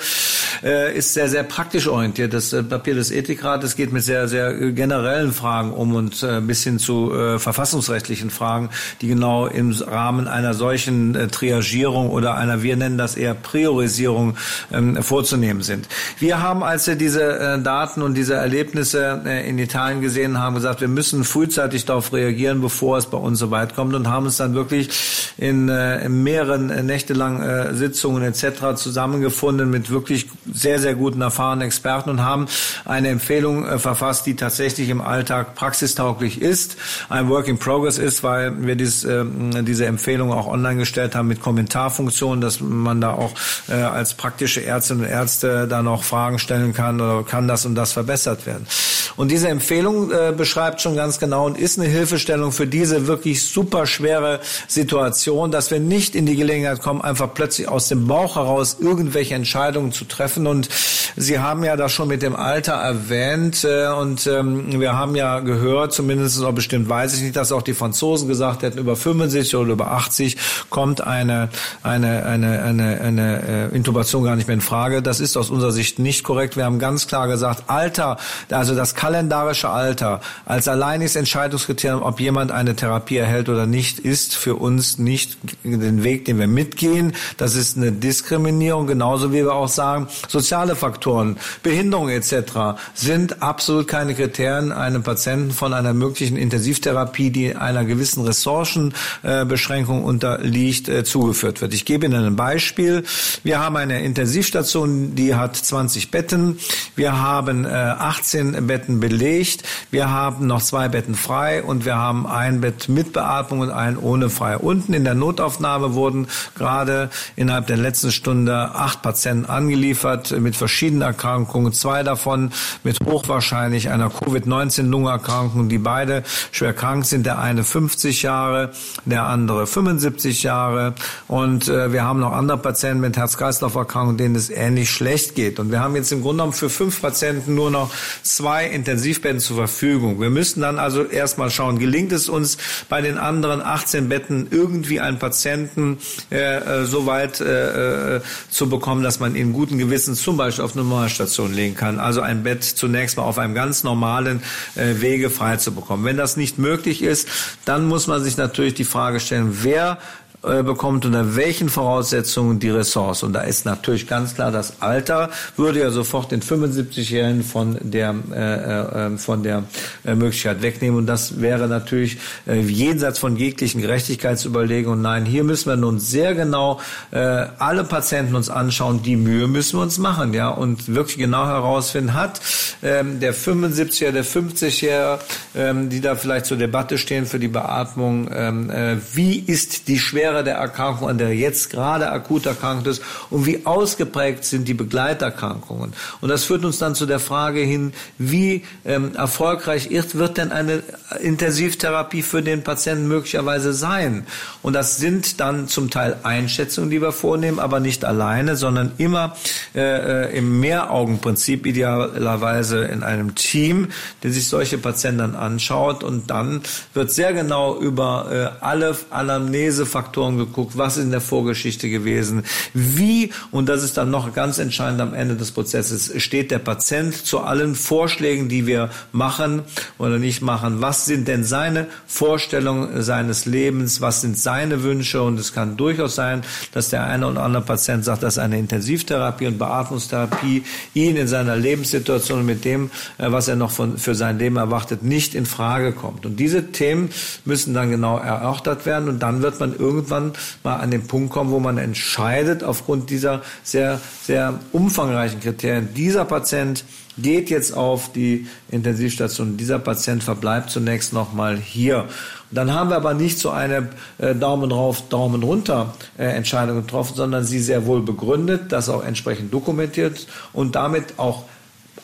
äh, 0.62 0.96
ist 0.96 1.14
sehr, 1.14 1.28
sehr 1.28 1.42
praktisch 1.42 1.88
orientiert. 1.88 2.32
Das 2.32 2.52
äh, 2.52 2.62
Papier 2.62 2.94
des 2.94 3.10
Ethikrates 3.10 3.76
geht 3.76 3.92
mit 3.92 4.02
sehr, 4.02 4.28
sehr 4.28 4.72
generellen 4.72 5.32
Fragen 5.32 5.72
um 5.72 5.83
um 5.84 5.94
und 5.94 6.22
äh, 6.22 6.40
bis 6.40 6.64
hin 6.64 6.78
zu 6.78 7.12
äh, 7.12 7.38
verfassungsrechtlichen 7.38 8.30
Fragen, 8.30 8.70
die 9.00 9.08
genau 9.08 9.46
im 9.46 9.72
Rahmen 9.72 10.26
einer 10.26 10.54
solchen 10.54 11.14
äh, 11.14 11.28
Triagierung 11.28 12.10
oder 12.10 12.34
einer, 12.34 12.62
wir 12.62 12.76
nennen 12.76 12.98
das 12.98 13.16
eher 13.16 13.34
Priorisierung 13.34 14.36
ähm, 14.72 15.02
vorzunehmen 15.02 15.62
sind. 15.62 15.88
Wir 16.18 16.40
haben, 16.40 16.62
als 16.62 16.86
wir 16.86 16.96
diese 16.96 17.38
äh, 17.38 17.62
Daten 17.62 18.02
und 18.02 18.14
diese 18.14 18.34
Erlebnisse 18.34 19.22
äh, 19.26 19.48
in 19.48 19.58
Italien 19.58 20.00
gesehen 20.00 20.38
haben, 20.38 20.54
gesagt, 20.54 20.80
wir 20.80 20.88
müssen 20.88 21.24
frühzeitig 21.24 21.84
darauf 21.84 22.12
reagieren, 22.12 22.60
bevor 22.60 22.98
es 22.98 23.06
bei 23.06 23.18
uns 23.18 23.38
so 23.38 23.50
weit 23.50 23.74
kommt 23.74 23.94
und 23.94 24.08
haben 24.08 24.24
uns 24.24 24.38
dann 24.38 24.54
wirklich 24.54 24.90
in, 25.36 25.68
äh, 25.68 26.04
in 26.04 26.22
mehreren 26.22 26.70
äh, 26.70 26.82
nächtelang 26.82 27.42
äh, 27.42 27.74
Sitzungen 27.74 28.22
etc. 28.22 28.74
zusammengefunden 28.76 29.70
mit 29.70 29.90
wirklich 29.90 30.28
sehr, 30.52 30.78
sehr 30.78 30.94
guten, 30.94 31.20
erfahrenen 31.20 31.66
Experten 31.66 32.10
und 32.10 32.22
haben 32.22 32.46
eine 32.84 33.08
Empfehlung 33.08 33.66
äh, 33.66 33.78
verfasst, 33.78 34.26
die 34.26 34.36
tatsächlich 34.36 34.88
im 34.88 35.00
Alltag 35.00 35.54
praktisch 35.54 35.73
praxistauglich 35.74 36.40
ist, 36.40 36.76
ein 37.08 37.28
Work 37.28 37.48
in 37.48 37.58
Progress 37.58 37.98
ist, 37.98 38.22
weil 38.22 38.64
wir 38.64 38.76
dieses, 38.76 39.02
äh, 39.02 39.24
diese 39.62 39.86
Empfehlung 39.86 40.32
auch 40.32 40.46
online 40.46 40.76
gestellt 40.76 41.16
haben 41.16 41.26
mit 41.26 41.40
Kommentarfunktion, 41.40 42.40
dass 42.40 42.60
man 42.60 43.00
da 43.00 43.14
auch 43.14 43.32
äh, 43.68 43.72
als 43.72 44.14
praktische 44.14 44.64
Ärztinnen 44.64 45.02
und 45.02 45.10
Ärzte 45.10 45.66
da 45.66 45.82
noch 45.82 46.04
Fragen 46.04 46.38
stellen 46.38 46.74
kann 46.74 47.00
oder 47.00 47.24
kann 47.24 47.48
das 47.48 47.66
und 47.66 47.74
das 47.74 47.92
verbessert 47.92 48.46
werden. 48.46 48.68
Und 49.16 49.30
diese 49.30 49.48
Empfehlung 49.48 50.10
äh, 50.10 50.32
beschreibt 50.36 50.80
schon 50.80 50.96
ganz 50.96 51.18
genau 51.18 51.46
und 51.46 51.58
ist 51.58 51.78
eine 51.78 51.88
Hilfestellung 51.88 52.52
für 52.52 52.66
diese 52.66 53.06
wirklich 53.06 53.44
super 53.44 53.86
schwere 53.86 54.40
Situation, 54.66 55.50
dass 55.50 55.70
wir 55.70 55.80
nicht 55.80 56.14
in 56.14 56.26
die 56.26 56.36
Gelegenheit 56.36 56.82
kommen, 56.82 57.00
einfach 57.00 57.32
plötzlich 57.32 57.68
aus 57.68 57.88
dem 57.88 58.06
Bauch 58.06 58.36
heraus 58.36 58.76
irgendwelche 58.80 59.34
Entscheidungen 59.34 59.92
zu 59.92 60.04
treffen. 60.04 60.46
Und 60.46 60.68
Sie 61.16 61.38
haben 61.38 61.62
ja 61.62 61.76
das 61.76 61.92
schon 61.92 62.08
mit 62.08 62.22
dem 62.22 62.34
Alter 62.34 62.72
erwähnt 62.72 63.64
äh, 63.64 63.86
und 63.88 64.26
ähm, 64.26 64.80
wir 64.80 64.94
haben 64.94 65.14
ja 65.14 65.40
gehört, 65.40 65.53
gehört, 65.54 65.92
zumindest 65.92 66.42
auch 66.42 66.52
bestimmt 66.52 66.88
weiß 66.88 67.14
ich 67.14 67.22
nicht, 67.22 67.36
dass 67.36 67.52
auch 67.52 67.62
die 67.62 67.74
Franzosen 67.74 68.28
gesagt 68.28 68.62
hätten, 68.62 68.78
über 68.78 68.96
65 68.96 69.56
oder 69.56 69.72
über 69.72 69.92
80 69.92 70.36
kommt 70.70 71.00
eine, 71.00 71.48
eine, 71.82 72.26
eine, 72.26 72.62
eine, 72.62 73.00
eine 73.00 73.70
äh, 73.72 73.76
Intubation 73.76 74.24
gar 74.24 74.36
nicht 74.36 74.48
mehr 74.48 74.54
in 74.54 74.60
Frage. 74.60 75.02
Das 75.02 75.20
ist 75.20 75.36
aus 75.36 75.50
unserer 75.50 75.72
Sicht 75.72 75.98
nicht 75.98 76.24
korrekt. 76.24 76.56
Wir 76.56 76.64
haben 76.64 76.78
ganz 76.78 77.06
klar 77.06 77.28
gesagt, 77.28 77.64
Alter, 77.68 78.16
also 78.50 78.74
das 78.74 78.94
kalendarische 78.94 79.68
Alter 79.70 80.20
als 80.44 80.68
alleiniges 80.68 81.16
Entscheidungskriterium, 81.16 82.02
ob 82.02 82.20
jemand 82.20 82.50
eine 82.50 82.74
Therapie 82.74 83.16
erhält 83.16 83.48
oder 83.48 83.66
nicht, 83.66 83.98
ist 83.98 84.34
für 84.34 84.56
uns 84.56 84.98
nicht 84.98 85.38
den 85.62 86.02
Weg, 86.04 86.24
den 86.24 86.38
wir 86.38 86.46
mitgehen. 86.46 87.14
Das 87.36 87.54
ist 87.54 87.76
eine 87.76 87.92
Diskriminierung, 87.92 88.86
genauso 88.86 89.32
wie 89.32 89.44
wir 89.44 89.54
auch 89.54 89.68
sagen, 89.68 90.08
soziale 90.28 90.76
Faktoren, 90.76 91.36
Behinderung 91.62 92.08
etc. 92.08 92.78
sind 92.94 93.42
absolut 93.42 93.88
keine 93.88 94.14
Kriterien, 94.14 94.72
einem 94.72 95.02
Patienten 95.02 95.43
von 95.50 95.72
einer 95.74 95.92
möglichen 95.92 96.36
Intensivtherapie, 96.36 97.30
die 97.30 97.56
einer 97.56 97.84
gewissen 97.84 98.24
Ressourcenbeschränkung 98.24 100.04
unterliegt, 100.04 100.88
äh, 100.88 101.04
zugeführt 101.04 101.60
wird. 101.60 101.74
Ich 101.74 101.84
gebe 101.84 102.06
Ihnen 102.06 102.24
ein 102.24 102.36
Beispiel. 102.36 103.04
Wir 103.42 103.60
haben 103.60 103.76
eine 103.76 104.02
Intensivstation, 104.02 105.14
die 105.14 105.34
hat 105.34 105.56
20 105.56 106.10
Betten. 106.10 106.58
Wir 106.96 107.20
haben 107.20 107.66
18 107.66 108.54
äh, 108.54 108.60
Betten 108.60 109.00
belegt. 109.00 109.64
Wir 109.90 110.10
haben 110.10 110.46
noch 110.46 110.62
zwei 110.62 110.88
Betten 110.88 111.14
frei 111.14 111.62
und 111.62 111.84
wir 111.84 111.96
haben 111.96 112.26
ein 112.26 112.60
Bett 112.60 112.88
mit 112.88 113.12
Beatmung 113.12 113.60
und 113.60 113.70
ein 113.70 113.96
ohne 113.96 114.30
frei. 114.30 114.58
Unten 114.58 114.94
in 114.94 115.04
der 115.04 115.14
Notaufnahme 115.14 115.94
wurden 115.94 116.28
gerade 116.54 117.10
innerhalb 117.36 117.66
der 117.66 117.76
letzten 117.76 118.12
Stunde 118.12 118.74
acht 118.74 119.02
Patienten 119.02 119.46
angeliefert 119.46 120.38
mit 120.38 120.56
verschiedenen 120.56 121.02
Erkrankungen. 121.02 121.72
Zwei 121.72 122.02
davon 122.02 122.52
mit 122.82 122.98
hochwahrscheinlich 123.04 123.90
einer 123.90 124.10
Covid-19-Lungenerkrankung 124.10 125.33
Erkrankungen, 125.34 125.68
die 125.68 125.78
beide 125.78 126.22
schwer 126.52 126.72
krank 126.72 127.04
sind. 127.04 127.26
Der 127.26 127.38
eine 127.38 127.64
50 127.64 128.22
Jahre, 128.22 128.72
der 129.04 129.24
andere 129.24 129.66
75 129.66 130.42
Jahre. 130.44 130.94
Und 131.26 131.68
äh, 131.68 131.92
wir 131.92 132.04
haben 132.04 132.20
noch 132.20 132.32
andere 132.32 132.58
Patienten 132.58 133.00
mit 133.00 133.16
Herz-Kreislauf-Erkrankungen, 133.16 134.16
denen 134.16 134.36
es 134.36 134.50
ähnlich 134.50 134.90
schlecht 134.90 135.34
geht. 135.34 135.58
Und 135.58 135.72
wir 135.72 135.80
haben 135.80 135.96
jetzt 135.96 136.12
im 136.12 136.22
Grunde 136.22 136.42
genommen 136.42 136.52
für 136.52 136.70
fünf 136.70 137.02
Patienten 137.02 137.54
nur 137.54 137.70
noch 137.70 137.90
zwei 138.22 138.66
Intensivbetten 138.66 139.40
zur 139.40 139.56
Verfügung. 139.56 140.20
Wir 140.20 140.30
müssen 140.30 140.60
dann 140.60 140.78
also 140.78 141.04
erstmal 141.04 141.50
schauen, 141.50 141.78
gelingt 141.78 142.12
es 142.12 142.28
uns 142.28 142.58
bei 142.88 143.00
den 143.00 143.18
anderen 143.18 143.60
18 143.60 144.08
Betten 144.08 144.48
irgendwie 144.50 145.00
einen 145.00 145.18
Patienten 145.18 145.98
äh, 146.30 146.82
äh, 146.82 146.84
so 146.84 147.06
weit 147.06 147.40
äh, 147.40 148.16
äh, 148.16 148.20
zu 148.50 148.68
bekommen, 148.68 149.02
dass 149.02 149.18
man 149.20 149.34
ihn 149.34 149.52
guten 149.52 149.78
Gewissens 149.78 150.22
zum 150.22 150.36
Beispiel 150.36 150.64
auf 150.64 150.74
eine 150.74 150.84
Normalstation 150.84 151.52
legen 151.52 151.74
kann. 151.74 151.98
Also 151.98 152.20
ein 152.20 152.42
Bett 152.42 152.62
zunächst 152.62 153.16
mal 153.16 153.24
auf 153.24 153.38
einem 153.38 153.54
ganz 153.54 153.82
normalen 153.82 154.42
äh, 154.76 155.00
Wege 155.00 155.23
frei 155.30 155.56
zu 155.56 155.74
bekommen. 155.74 156.04
Wenn 156.04 156.16
das 156.16 156.36
nicht 156.36 156.58
möglich 156.58 157.02
ist, 157.02 157.28
dann 157.64 157.86
muss 157.86 158.06
man 158.06 158.22
sich 158.22 158.36
natürlich 158.36 158.74
die 158.74 158.84
Frage 158.84 159.20
stellen, 159.20 159.58
wer 159.62 159.98
äh, 160.46 160.62
bekommt 160.62 161.06
unter 161.06 161.36
welchen 161.36 161.68
Voraussetzungen 161.68 162.58
die 162.58 162.70
Ressource. 162.70 163.22
Und 163.22 163.32
da 163.32 163.40
ist 163.42 163.64
natürlich 163.64 164.06
ganz 164.06 164.34
klar, 164.34 164.50
das 164.50 164.80
Alter 164.82 165.30
würde 165.56 165.80
ja 165.80 165.90
sofort 165.90 166.32
den 166.32 166.42
75-Jährigen 166.42 167.42
von 167.42 167.78
der, 167.80 168.14
äh, 168.32 169.14
äh, 169.14 169.18
von 169.18 169.42
der 169.42 169.64
äh, 170.04 170.14
Möglichkeit 170.14 170.62
wegnehmen. 170.62 170.98
Und 170.98 171.06
das 171.06 171.40
wäre 171.40 171.68
natürlich 171.68 172.18
äh, 172.46 172.60
jenseits 172.60 173.18
von 173.18 173.36
jeglichen 173.36 173.80
Gerechtigkeitsüberlegungen. 173.80 175.00
Nein, 175.00 175.24
hier 175.24 175.44
müssen 175.44 175.68
wir 175.68 175.76
nun 175.76 175.98
sehr 175.98 176.34
genau 176.34 176.80
äh, 177.10 177.18
alle 177.58 177.84
Patienten 177.84 178.34
uns 178.34 178.50
anschauen. 178.50 179.02
Die 179.02 179.16
Mühe 179.16 179.46
müssen 179.46 179.78
wir 179.78 179.82
uns 179.82 179.98
machen, 179.98 180.34
ja, 180.34 180.48
und 180.48 180.94
wirklich 180.94 181.18
genau 181.18 181.46
herausfinden, 181.46 182.14
hat 182.14 182.40
ähm, 182.82 183.20
der 183.20 183.34
75er, 183.34 184.10
der 184.10 184.24
50er, 184.24 185.18
ähm, 185.54 185.88
die 185.88 186.00
da 186.00 186.16
vielleicht 186.16 186.46
zur 186.46 186.56
Debatte 186.56 186.98
stehen 186.98 187.26
für 187.26 187.38
die 187.38 187.48
Beatmung, 187.48 188.28
ähm, 188.32 188.70
äh, 188.70 188.96
wie 189.14 189.38
ist 189.38 189.88
die 189.88 189.98
schwere 189.98 190.33
Schwere 190.34 190.44
der 190.44 190.56
Erkrankung, 190.56 191.08
an 191.08 191.18
der 191.18 191.28
er 191.28 191.34
jetzt 191.34 191.70
gerade 191.70 192.10
akut 192.10 192.46
erkrankt 192.46 192.86
ist 192.86 193.02
und 193.30 193.46
wie 193.46 193.64
ausgeprägt 193.64 194.44
sind 194.44 194.66
die 194.66 194.74
Begleiterkrankungen. 194.74 195.92
Und 196.20 196.28
das 196.28 196.44
führt 196.44 196.64
uns 196.64 196.78
dann 196.78 196.94
zu 196.94 197.06
der 197.06 197.20
Frage 197.20 197.60
hin, 197.60 197.92
wie 198.18 198.64
ähm, 198.84 199.14
erfolgreich 199.14 199.90
wird 199.90 200.38
denn 200.38 200.50
eine 200.50 200.82
Intensivtherapie 201.20 202.22
für 202.22 202.42
den 202.42 202.64
Patienten 202.64 203.06
möglicherweise 203.06 203.72
sein? 203.72 204.26
Und 204.62 204.72
das 204.72 204.96
sind 204.96 205.40
dann 205.40 205.68
zum 205.68 205.90
Teil 205.90 206.16
Einschätzungen, 206.24 206.90
die 206.90 207.00
wir 207.00 207.12
vornehmen, 207.12 207.60
aber 207.60 207.78
nicht 207.78 208.04
alleine, 208.04 208.56
sondern 208.56 208.92
immer 208.98 209.36
äh, 209.74 209.80
äh 209.80 210.36
im 210.36 210.58
Mehraugenprinzip, 210.58 211.66
idealerweise 211.66 212.84
in 212.84 213.02
einem 213.02 213.34
Team, 213.34 213.88
der 214.22 214.32
sich 214.32 214.48
solche 214.48 214.78
Patienten 214.78 215.18
dann 215.18 215.36
anschaut 215.36 216.02
und 216.02 216.30
dann 216.30 216.62
wird 216.92 217.12
sehr 217.12 217.32
genau 217.32 217.78
über 217.78 218.26
äh, 218.60 218.64
alle 218.64 218.96
Anamnesefaktoren 219.10 220.23
geguckt, 220.32 220.76
was 220.76 220.96
ist 220.96 221.04
in 221.04 221.10
der 221.10 221.20
Vorgeschichte 221.20 221.88
gewesen, 221.88 222.42
wie, 222.72 223.30
und 223.50 223.68
das 223.68 223.82
ist 223.82 223.96
dann 223.96 224.10
noch 224.10 224.32
ganz 224.34 224.58
entscheidend 224.58 225.00
am 225.00 225.14
Ende 225.14 225.36
des 225.36 225.52
Prozesses, 225.52 226.12
steht 226.22 226.50
der 226.50 226.58
Patient 226.58 227.14
zu 227.14 227.40
allen 227.40 227.74
Vorschlägen, 227.74 228.48
die 228.48 228.66
wir 228.66 228.90
machen 229.12 229.62
oder 229.98 230.18
nicht 230.18 230.42
machen, 230.42 230.80
was 230.80 231.06
sind 231.06 231.28
denn 231.28 231.44
seine 231.44 231.86
Vorstellungen 232.06 233.02
seines 233.02 233.46
Lebens, 233.46 234.00
was 234.00 234.20
sind 234.20 234.38
seine 234.38 234.82
Wünsche? 234.82 235.22
Und 235.22 235.38
es 235.38 235.52
kann 235.52 235.76
durchaus 235.76 236.14
sein, 236.14 236.42
dass 236.72 236.90
der 236.90 237.04
eine 237.04 237.26
oder 237.28 237.42
andere 237.42 237.62
Patient 237.62 238.04
sagt, 238.04 238.22
dass 238.22 238.38
eine 238.38 238.58
Intensivtherapie 238.58 239.46
und 239.46 239.58
Beatmungstherapie 239.58 240.64
ihn 240.94 241.16
in 241.16 241.28
seiner 241.28 241.56
Lebenssituation 241.56 242.46
mit 242.46 242.64
dem, 242.64 242.90
äh, 243.18 243.30
was 243.30 243.48
er 243.48 243.56
noch 243.56 243.70
von, 243.70 243.98
für 243.98 244.14
sein 244.14 244.38
Leben 244.38 244.56
erwartet, 244.56 245.02
nicht 245.02 245.34
in 245.34 245.46
Frage 245.46 245.92
kommt. 245.92 246.26
Und 246.26 246.36
diese 246.38 246.70
Themen 246.72 247.10
müssen 247.44 247.74
dann 247.74 247.90
genau 247.90 248.18
erörtert 248.18 248.86
werden 248.86 249.08
und 249.08 249.20
dann 249.20 249.42
wird 249.42 249.60
man 249.60 249.74
irgendwann 249.76 250.13
mal 250.62 250.76
an 250.76 250.90
den 250.90 251.06
Punkt 251.06 251.32
kommen, 251.32 251.50
wo 251.50 251.60
man 251.60 251.78
entscheidet 251.78 252.64
aufgrund 252.64 253.10
dieser 253.10 253.42
sehr, 253.62 254.00
sehr 254.22 254.58
umfangreichen 254.72 255.40
Kriterien, 255.40 255.94
dieser 255.94 256.24
Patient 256.24 256.84
geht 257.16 257.50
jetzt 257.50 257.76
auf 257.76 258.12
die 258.12 258.46
Intensivstation. 258.70 259.56
Dieser 259.56 259.78
Patient 259.78 260.22
verbleibt 260.22 260.70
zunächst 260.70 261.12
noch 261.12 261.32
mal 261.32 261.56
hier. 261.56 262.08
Dann 262.50 262.72
haben 262.72 262.90
wir 262.90 262.96
aber 262.96 263.14
nicht 263.14 263.38
so 263.38 263.50
eine 263.50 263.88
äh, 264.18 264.34
Daumen 264.34 264.70
rauf, 264.72 265.08
Daumen 265.08 265.42
runter 265.42 265.94
äh, 266.18 266.24
Entscheidung 266.24 266.76
getroffen, 266.76 267.14
sondern 267.16 267.44
sie 267.44 267.60
sehr 267.60 267.86
wohl 267.86 268.02
begründet, 268.02 268.72
das 268.72 268.88
auch 268.88 269.04
entsprechend 269.04 269.52
dokumentiert 269.52 270.26
und 270.52 270.74
damit 270.74 271.18
auch 271.18 271.44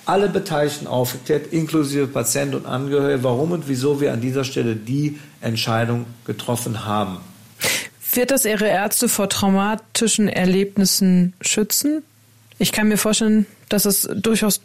alle 0.06 0.28
Beteiligten 0.28 0.86
aufgeklärt, 0.86 1.52
inklusive 1.52 2.06
Patient 2.06 2.54
und 2.54 2.66
Angehörige, 2.66 3.22
warum 3.22 3.52
und 3.52 3.68
wieso 3.68 4.00
wir 4.00 4.12
an 4.12 4.20
dieser 4.20 4.44
Stelle 4.44 4.74
die 4.74 5.18
Entscheidung 5.40 6.06
getroffen 6.24 6.84
haben. 6.84 7.18
Wird 8.12 8.30
das 8.30 8.44
Ihre 8.44 8.66
Ärzte 8.66 9.08
vor 9.08 9.28
traumatischen 9.28 10.28
Erlebnissen 10.28 11.34
schützen? 11.40 12.02
Ich 12.58 12.72
kann 12.72 12.88
mir 12.88 12.98
vorstellen, 12.98 13.46
dass 13.68 13.84
es 13.84 14.08
durchaus 14.14 14.60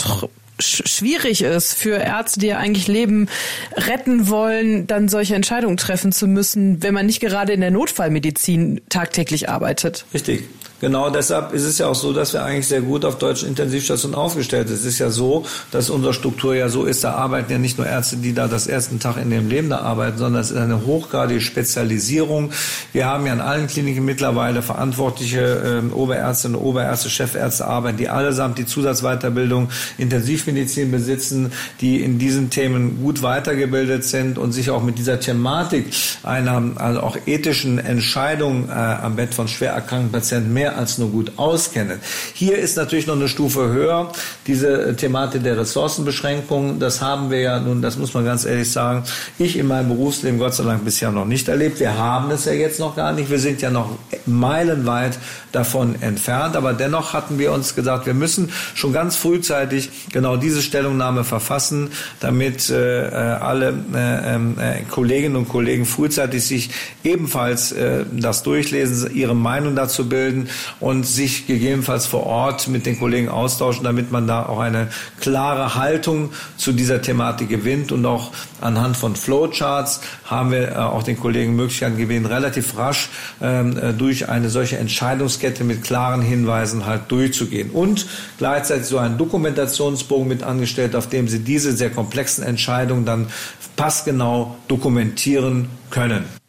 schwierig 0.59 1.41
ist 1.41 1.73
für 1.73 1.97
Ärzte, 1.97 2.39
die 2.39 2.47
ja 2.47 2.57
eigentlich 2.57 2.87
Leben 2.87 3.27
retten 3.75 4.29
wollen, 4.29 4.87
dann 4.87 5.09
solche 5.09 5.35
Entscheidungen 5.35 5.77
treffen 5.77 6.11
zu 6.11 6.27
müssen, 6.27 6.81
wenn 6.81 6.93
man 6.93 7.05
nicht 7.05 7.19
gerade 7.19 7.53
in 7.53 7.61
der 7.61 7.71
Notfallmedizin 7.71 8.81
tagtäglich 8.89 9.49
arbeitet. 9.49 10.05
Richtig. 10.13 10.43
Genau 10.81 11.09
deshalb 11.09 11.53
ist 11.53 11.63
es 11.63 11.77
ja 11.77 11.87
auch 11.87 11.95
so, 11.95 12.11
dass 12.11 12.33
wir 12.33 12.43
eigentlich 12.43 12.67
sehr 12.67 12.81
gut 12.81 13.05
auf 13.05 13.17
deutschen 13.17 13.47
Intensivstationen 13.47 14.15
aufgestellt 14.15 14.67
sind. 14.67 14.77
Es 14.77 14.85
ist 14.85 14.99
ja 14.99 15.09
so, 15.09 15.45
dass 15.71 15.89
unsere 15.89 16.13
Struktur 16.13 16.53
ja 16.53 16.67
so 16.67 16.83
ist, 16.83 17.03
da 17.03 17.13
arbeiten 17.13 17.51
ja 17.51 17.57
nicht 17.57 17.77
nur 17.77 17.87
Ärzte, 17.87 18.17
die 18.17 18.33
da 18.33 18.47
das 18.47 18.67
ersten 18.67 18.99
Tag 18.99 19.17
in 19.17 19.29
dem 19.29 19.47
Leben 19.47 19.69
da 19.69 19.79
arbeiten, 19.79 20.17
sondern 20.17 20.41
es 20.41 20.51
ist 20.51 20.57
eine 20.57 20.85
hochgradige 20.85 21.39
Spezialisierung. 21.39 22.51
Wir 22.91 23.05
haben 23.05 23.25
ja 23.25 23.33
in 23.33 23.39
allen 23.39 23.67
Kliniken 23.67 24.03
mittlerweile 24.03 24.61
verantwortliche 24.61 25.81
äh, 25.89 25.93
Oberärzte 25.93 26.59
Oberärzte, 26.59 27.09
Chefärzte 27.09 27.65
arbeiten, 27.65 27.97
die 27.97 28.09
allesamt 28.09 28.57
die 28.57 28.65
Zusatzweiterbildung 28.65 29.69
Intensivmedizin 29.97 30.91
besitzen, 30.91 31.51
die 31.79 32.01
in 32.01 32.19
diesen 32.19 32.49
Themen 32.49 33.01
gut 33.01 33.21
weitergebildet 33.21 34.03
sind 34.03 34.37
und 34.37 34.51
sich 34.51 34.69
auch 34.69 34.83
mit 34.83 34.97
dieser 34.97 35.19
Thematik 35.19 35.87
einer 36.23 36.61
also 36.75 36.99
auch 36.99 37.17
ethischen 37.25 37.79
Entscheidung 37.79 38.69
äh, 38.69 38.71
am 38.71 39.15
Bett 39.15 39.33
von 39.33 39.47
schwer 39.47 39.71
erkrankten 39.71 40.11
Patienten 40.11 40.53
mehr 40.53 40.64
mehr 40.65 40.77
als 40.77 40.97
nur 40.97 41.09
gut 41.09 41.33
auskennen. 41.37 41.99
Hier 42.33 42.57
ist 42.57 42.75
natürlich 42.75 43.05
noch 43.05 43.15
eine 43.15 43.27
Stufe 43.27 43.69
höher. 43.69 44.11
Diese 44.47 44.95
Thematik 44.95 45.43
der 45.43 45.57
Ressourcenbeschränkungen, 45.57 46.79
das 46.79 47.01
haben 47.01 47.29
wir 47.29 47.39
ja 47.39 47.59
nun, 47.59 47.81
das 47.83 47.97
muss 47.97 48.13
man 48.15 48.25
ganz 48.25 48.45
ehrlich 48.45 48.71
sagen, 48.71 49.03
ich 49.37 49.57
in 49.57 49.67
meinem 49.67 49.89
Berufsleben 49.89 50.39
Gott 50.39 50.55
sei 50.55 50.63
Dank 50.63 50.83
bisher 50.83 51.11
noch 51.11 51.25
nicht 51.25 51.47
erlebt. 51.47 51.79
Wir 51.79 51.95
haben 51.97 52.31
es 52.31 52.45
ja 52.45 52.53
jetzt 52.53 52.79
noch 52.79 52.95
gar 52.95 53.13
nicht. 53.13 53.29
Wir 53.29 53.39
sind 53.39 53.61
ja 53.61 53.69
noch 53.69 53.91
meilenweit 54.25 55.19
davon 55.51 56.01
entfernt. 56.01 56.55
Aber 56.55 56.73
dennoch 56.73 57.13
hatten 57.13 57.39
wir 57.39 57.51
uns 57.51 57.75
gesagt, 57.75 58.05
wir 58.05 58.13
müssen 58.13 58.51
schon 58.73 58.93
ganz 58.93 59.15
frühzeitig 59.15 59.89
genau 60.11 60.35
diese 60.35 60.61
Stellungnahme 60.61 61.23
verfassen, 61.23 61.91
damit 62.19 62.69
äh, 62.69 62.75
alle 62.75 63.73
äh, 63.93 64.35
ähm, 64.35 64.55
äh, 64.59 64.81
Kolleginnen 64.89 65.35
und 65.35 65.47
Kollegen 65.47 65.85
frühzeitig 65.85 66.45
sich 66.45 66.69
ebenfalls 67.03 67.71
äh, 67.71 68.05
das 68.11 68.43
durchlesen, 68.43 69.15
ihre 69.15 69.35
Meinung 69.35 69.75
dazu 69.75 70.09
bilden 70.09 70.49
und 70.79 71.05
sich 71.05 71.47
gegebenenfalls 71.47 72.05
vor 72.05 72.25
Ort 72.25 72.67
mit 72.67 72.85
den 72.85 72.99
Kollegen 72.99 73.29
austauschen, 73.29 73.83
damit 73.83 74.11
man 74.11 74.27
da 74.27 74.45
auch 74.45 74.59
eine 74.59 74.89
klare 75.19 75.75
Haltung 75.75 76.31
zu 76.57 76.71
dieser 76.71 77.01
Thematik 77.01 77.49
gewinnt. 77.49 77.91
Und 77.91 78.05
auch 78.05 78.31
anhand 78.61 78.97
von 78.97 79.15
Flowcharts 79.15 80.01
haben 80.25 80.51
wir 80.51 80.71
äh, 80.71 80.75
auch 80.75 81.03
den 81.03 81.19
Kollegen 81.19 81.55
Möglichkeiten 81.55 81.97
gewählt, 81.97 82.29
relativ 82.29 82.77
rasch 82.77 83.09
ähm, 83.41 83.77
äh, 83.77 83.93
durch 83.93 84.29
eine 84.29 84.49
solche 84.49 84.77
Entscheidungskette 84.77 85.63
mit 85.63 85.83
klaren 85.83 86.21
Hinweisen 86.21 86.85
halt 86.85 87.03
durchzugehen. 87.09 87.71
Und 87.71 88.05
gleichzeitig 88.37 88.85
so 88.85 88.97
einen 88.97 89.17
Dokumentationsbogen 89.17 90.27
mit 90.27 90.43
angestellt, 90.43 90.95
auf 90.95 91.09
dem 91.09 91.27
sie 91.27 91.39
diese 91.39 91.73
sehr 91.73 91.89
komplexen 91.89 92.43
Entscheidungen 92.43 93.05
dann 93.05 93.27
passgenau 93.75 94.55
dokumentieren 94.67 95.69
können. 95.89 96.44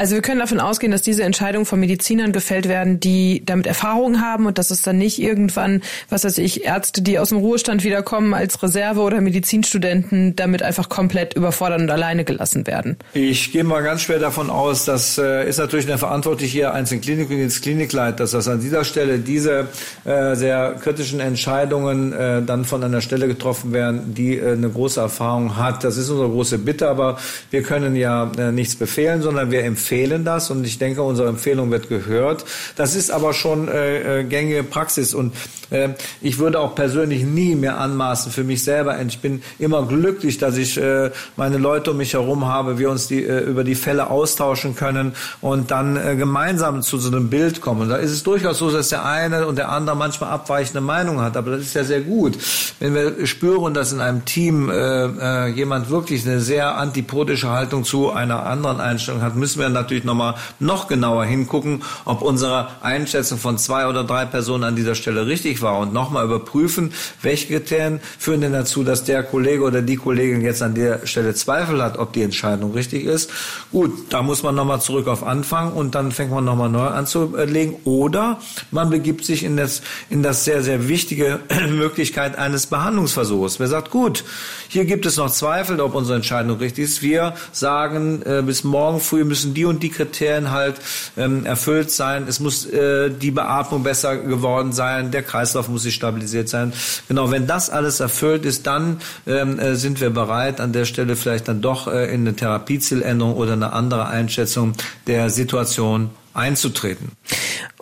Also 0.00 0.14
wir 0.14 0.22
können 0.22 0.40
davon 0.40 0.60
ausgehen, 0.60 0.92
dass 0.92 1.02
diese 1.02 1.24
Entscheidungen 1.24 1.66
von 1.66 1.78
Medizinern 1.78 2.32
gefällt 2.32 2.66
werden, 2.68 3.00
die 3.00 3.42
damit 3.44 3.66
Erfahrung 3.66 4.22
haben 4.22 4.46
und 4.46 4.56
dass 4.56 4.70
es 4.70 4.80
dann 4.80 4.96
nicht 4.96 5.20
irgendwann, 5.20 5.82
was 6.08 6.24
weiß 6.24 6.38
ich, 6.38 6.64
Ärzte, 6.64 7.02
die 7.02 7.18
aus 7.18 7.28
dem 7.28 7.36
Ruhestand 7.36 7.84
wiederkommen 7.84 8.32
als 8.32 8.62
Reserve 8.62 9.00
oder 9.00 9.20
Medizinstudenten 9.20 10.34
damit 10.36 10.62
einfach 10.62 10.88
komplett 10.88 11.34
überfordert 11.34 11.82
und 11.82 11.90
alleine 11.90 12.24
gelassen 12.24 12.66
werden. 12.66 12.96
Ich 13.12 13.52
gehe 13.52 13.62
mal 13.62 13.82
ganz 13.82 14.00
schwer 14.00 14.18
davon 14.18 14.48
aus, 14.48 14.86
das 14.86 15.18
äh, 15.18 15.46
ist 15.46 15.58
natürlich 15.58 15.86
eine 15.86 15.98
Verantwortliche 15.98 16.50
hier 16.50 16.72
einzelnen 16.72 17.02
Kliniken 17.02 17.38
ins 17.38 17.60
Klinikleiters, 17.60 18.30
dass 18.30 18.48
an 18.48 18.60
dieser 18.62 18.84
Stelle 18.84 19.18
diese 19.18 19.68
äh, 20.06 20.34
sehr 20.34 20.76
kritischen 20.82 21.20
Entscheidungen 21.20 22.14
äh, 22.14 22.40
dann 22.40 22.64
von 22.64 22.82
einer 22.82 23.02
Stelle 23.02 23.28
getroffen 23.28 23.74
werden, 23.74 24.14
die 24.14 24.40
eine 24.40 24.70
große 24.70 24.98
Erfahrung 24.98 25.58
hat. 25.58 25.84
Das 25.84 25.98
ist 25.98 26.08
unsere 26.08 26.30
große 26.30 26.56
Bitte, 26.56 26.88
aber 26.88 27.18
wir 27.50 27.62
können 27.62 27.94
ja 27.96 28.32
nichts 28.50 28.76
befehlen, 28.76 29.20
sondern 29.20 29.50
wir 29.50 29.62
empfehlen 29.62 29.89
empfehlen 29.90 30.24
das 30.24 30.50
und 30.50 30.64
ich 30.64 30.78
denke, 30.78 31.02
unsere 31.02 31.28
Empfehlung 31.28 31.72
wird 31.72 31.88
gehört. 31.88 32.44
Das 32.76 32.94
ist 32.94 33.10
aber 33.10 33.34
schon 33.34 33.66
äh, 33.66 34.20
äh, 34.20 34.24
gängige 34.24 34.62
Praxis 34.62 35.14
und 35.14 35.34
äh, 35.70 35.90
ich 36.20 36.38
würde 36.38 36.60
auch 36.60 36.76
persönlich 36.76 37.24
nie 37.24 37.56
mehr 37.56 37.78
anmaßen 37.78 38.30
für 38.30 38.44
mich 38.44 38.62
selber. 38.62 39.00
Ich 39.02 39.18
bin 39.18 39.42
immer 39.58 39.86
glücklich, 39.86 40.38
dass 40.38 40.56
ich 40.56 40.76
äh, 40.76 41.10
meine 41.36 41.58
Leute 41.58 41.90
um 41.90 41.96
mich 41.96 42.12
herum 42.12 42.46
habe, 42.46 42.78
wir 42.78 42.88
uns 42.88 43.08
die, 43.08 43.24
äh, 43.24 43.40
über 43.40 43.64
die 43.64 43.74
Fälle 43.74 44.10
austauschen 44.10 44.76
können 44.76 45.12
und 45.40 45.72
dann 45.72 45.96
äh, 45.96 46.14
gemeinsam 46.14 46.82
zu 46.82 46.98
so 46.98 47.08
einem 47.08 47.28
Bild 47.28 47.60
kommen. 47.60 47.88
da 47.88 47.96
ist 47.96 48.12
es 48.12 48.22
durchaus 48.22 48.58
so, 48.58 48.70
dass 48.70 48.90
der 48.90 49.04
eine 49.04 49.48
und 49.48 49.56
der 49.56 49.70
andere 49.70 49.96
manchmal 49.96 50.30
abweichende 50.30 50.80
Meinung 50.80 51.20
hat, 51.20 51.36
aber 51.36 51.52
das 51.52 51.62
ist 51.62 51.74
ja 51.74 51.82
sehr 51.82 52.02
gut. 52.02 52.38
Wenn 52.78 52.94
wir 52.94 53.26
spüren, 53.26 53.74
dass 53.74 53.92
in 53.92 54.00
einem 54.00 54.24
Team 54.24 54.70
äh, 54.70 54.74
äh, 54.74 55.46
jemand 55.48 55.90
wirklich 55.90 56.24
eine 56.24 56.40
sehr 56.40 56.76
antipodische 56.76 57.50
Haltung 57.50 57.82
zu 57.82 58.12
einer 58.12 58.46
anderen 58.46 58.80
Einstellung 58.80 59.22
hat, 59.22 59.34
müssen 59.34 59.58
wir 59.58 59.66
natürlich 59.80 60.04
nochmal 60.04 60.34
noch 60.58 60.88
genauer 60.88 61.24
hingucken, 61.24 61.82
ob 62.04 62.22
unsere 62.22 62.68
Einschätzung 62.82 63.38
von 63.38 63.58
zwei 63.58 63.86
oder 63.86 64.04
drei 64.04 64.24
Personen 64.24 64.64
an 64.64 64.76
dieser 64.76 64.94
Stelle 64.94 65.26
richtig 65.26 65.62
war 65.62 65.78
und 65.78 65.92
nochmal 65.92 66.24
überprüfen, 66.24 66.92
welche 67.22 67.46
Kriterien 67.48 68.00
führen 68.18 68.40
denn 68.40 68.52
dazu, 68.52 68.84
dass 68.84 69.04
der 69.04 69.22
Kollege 69.22 69.62
oder 69.64 69.82
die 69.82 69.96
Kollegin 69.96 70.42
jetzt 70.42 70.62
an 70.62 70.74
der 70.74 71.06
Stelle 71.06 71.34
Zweifel 71.34 71.82
hat, 71.82 71.98
ob 71.98 72.12
die 72.12 72.22
Entscheidung 72.22 72.72
richtig 72.72 73.04
ist. 73.04 73.30
Gut, 73.70 73.92
da 74.10 74.22
muss 74.22 74.42
man 74.42 74.54
nochmal 74.54 74.80
zurück 74.80 75.08
auf 75.08 75.22
Anfang 75.22 75.72
und 75.72 75.94
dann 75.94 76.12
fängt 76.12 76.30
man 76.30 76.44
nochmal 76.44 76.68
neu 76.68 76.86
an 76.86 77.06
zu 77.06 77.34
legen. 77.36 77.76
Oder 77.84 78.40
man 78.70 78.90
begibt 78.90 79.24
sich 79.24 79.44
in 79.44 79.56
das, 79.56 79.82
in 80.08 80.22
das 80.22 80.44
sehr, 80.44 80.62
sehr 80.62 80.88
wichtige 80.88 81.40
Möglichkeit 81.70 82.38
eines 82.38 82.66
Behandlungsversuchs. 82.66 83.60
Wer 83.60 83.68
sagt, 83.68 83.90
gut, 83.90 84.24
hier 84.68 84.84
gibt 84.84 85.06
es 85.06 85.16
noch 85.16 85.30
Zweifel, 85.30 85.80
ob 85.80 85.94
unsere 85.94 86.16
Entscheidung 86.16 86.58
richtig 86.58 86.84
ist. 86.84 87.02
Wir 87.02 87.34
sagen, 87.52 88.22
äh, 88.22 88.42
bis 88.44 88.64
morgen 88.64 89.00
früh 89.00 89.24
müssen 89.24 89.54
die 89.54 89.64
und 89.70 89.82
die 89.82 89.88
Kriterien 89.88 90.50
halt 90.50 90.76
ähm, 91.16 91.46
erfüllt 91.46 91.90
sein. 91.90 92.26
Es 92.28 92.40
muss 92.40 92.66
äh, 92.66 93.10
die 93.10 93.30
Beatmung 93.30 93.82
besser 93.82 94.16
geworden 94.16 94.72
sein, 94.72 95.10
der 95.10 95.22
Kreislauf 95.22 95.68
muss 95.68 95.84
sich 95.84 95.94
stabilisiert 95.94 96.48
sein. 96.48 96.72
Genau, 97.08 97.30
wenn 97.30 97.46
das 97.46 97.70
alles 97.70 98.00
erfüllt 98.00 98.44
ist, 98.44 98.66
dann 98.66 99.00
ähm, 99.26 99.58
äh, 99.58 99.76
sind 99.76 100.00
wir 100.00 100.10
bereit, 100.10 100.60
an 100.60 100.72
der 100.72 100.84
Stelle 100.84 101.16
vielleicht 101.16 101.48
dann 101.48 101.62
doch 101.62 101.86
äh, 101.86 102.12
in 102.12 102.22
eine 102.22 102.36
Therapiezieländerung 102.36 103.34
oder 103.34 103.54
eine 103.54 103.72
andere 103.72 104.08
Einschätzung 104.08 104.74
der 105.06 105.30
Situation 105.30 106.10
einzutreten. 106.34 107.12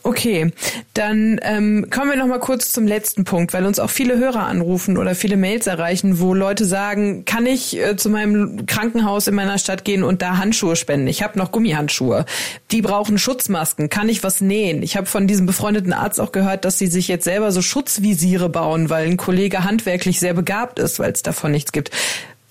Okay, 0.02 0.52
dann 0.94 1.40
ähm, 1.42 1.88
kommen 1.90 2.10
wir 2.10 2.16
noch 2.16 2.26
mal 2.26 2.38
kurz 2.38 2.70
zum 2.70 2.86
letzten 2.86 3.24
Punkt, 3.24 3.52
weil 3.52 3.66
uns 3.66 3.78
auch 3.78 3.90
viele 3.90 4.16
Hörer 4.16 4.46
anrufen 4.46 4.96
oder 4.96 5.14
viele 5.14 5.36
Mails 5.36 5.66
erreichen, 5.66 6.20
wo 6.20 6.34
Leute 6.34 6.64
sagen, 6.64 7.24
kann 7.24 7.46
ich 7.46 7.76
äh, 7.76 7.96
zu 7.96 8.08
meinem 8.08 8.66
Krankenhaus 8.66 9.26
in 9.26 9.34
meiner 9.34 9.58
Stadt 9.58 9.84
gehen 9.84 10.04
und 10.04 10.22
da 10.22 10.38
Handschuhe 10.38 10.76
spenden? 10.76 11.08
Ich 11.08 11.22
habe 11.22 11.38
noch 11.38 11.50
Gummihandschuhe. 11.50 12.26
Die 12.70 12.82
brauchen 12.82 13.18
Schutzmasken. 13.18 13.88
Kann 13.88 14.08
ich 14.08 14.22
was 14.22 14.40
nähen? 14.40 14.82
Ich 14.82 14.96
habe 14.96 15.06
von 15.06 15.26
diesem 15.26 15.46
befreundeten 15.46 15.92
Arzt 15.92 16.20
auch 16.20 16.32
gehört, 16.32 16.64
dass 16.64 16.78
sie 16.78 16.86
sich 16.86 17.08
jetzt 17.08 17.24
selber 17.24 17.50
so 17.50 17.60
Schutzvisiere 17.60 18.48
bauen, 18.48 18.90
weil 18.90 19.06
ein 19.06 19.16
Kollege 19.16 19.64
handwerklich 19.64 20.20
sehr 20.20 20.34
begabt 20.34 20.78
ist, 20.78 20.98
weil 20.98 21.12
es 21.12 21.22
davon 21.22 21.50
nichts 21.50 21.72
gibt. 21.72 21.90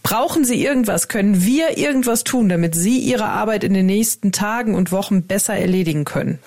Brauchen 0.08 0.46
Sie 0.46 0.64
irgendwas? 0.64 1.10
Können 1.10 1.44
wir 1.44 1.78
irgendwas 1.78 2.24
tun, 2.24 2.48
damit 2.48 2.76
Sie 2.76 2.98
Ihre 2.98 3.26
Arbeit 3.26 3.66
in 3.66 3.74
den 3.74 3.88
nächsten 3.88 4.32
Tagen 4.32 4.74
und 4.74 4.94
Wochen 4.94 5.24
besser 5.24 5.56
erledigen 5.56 6.06
können? 6.06 6.40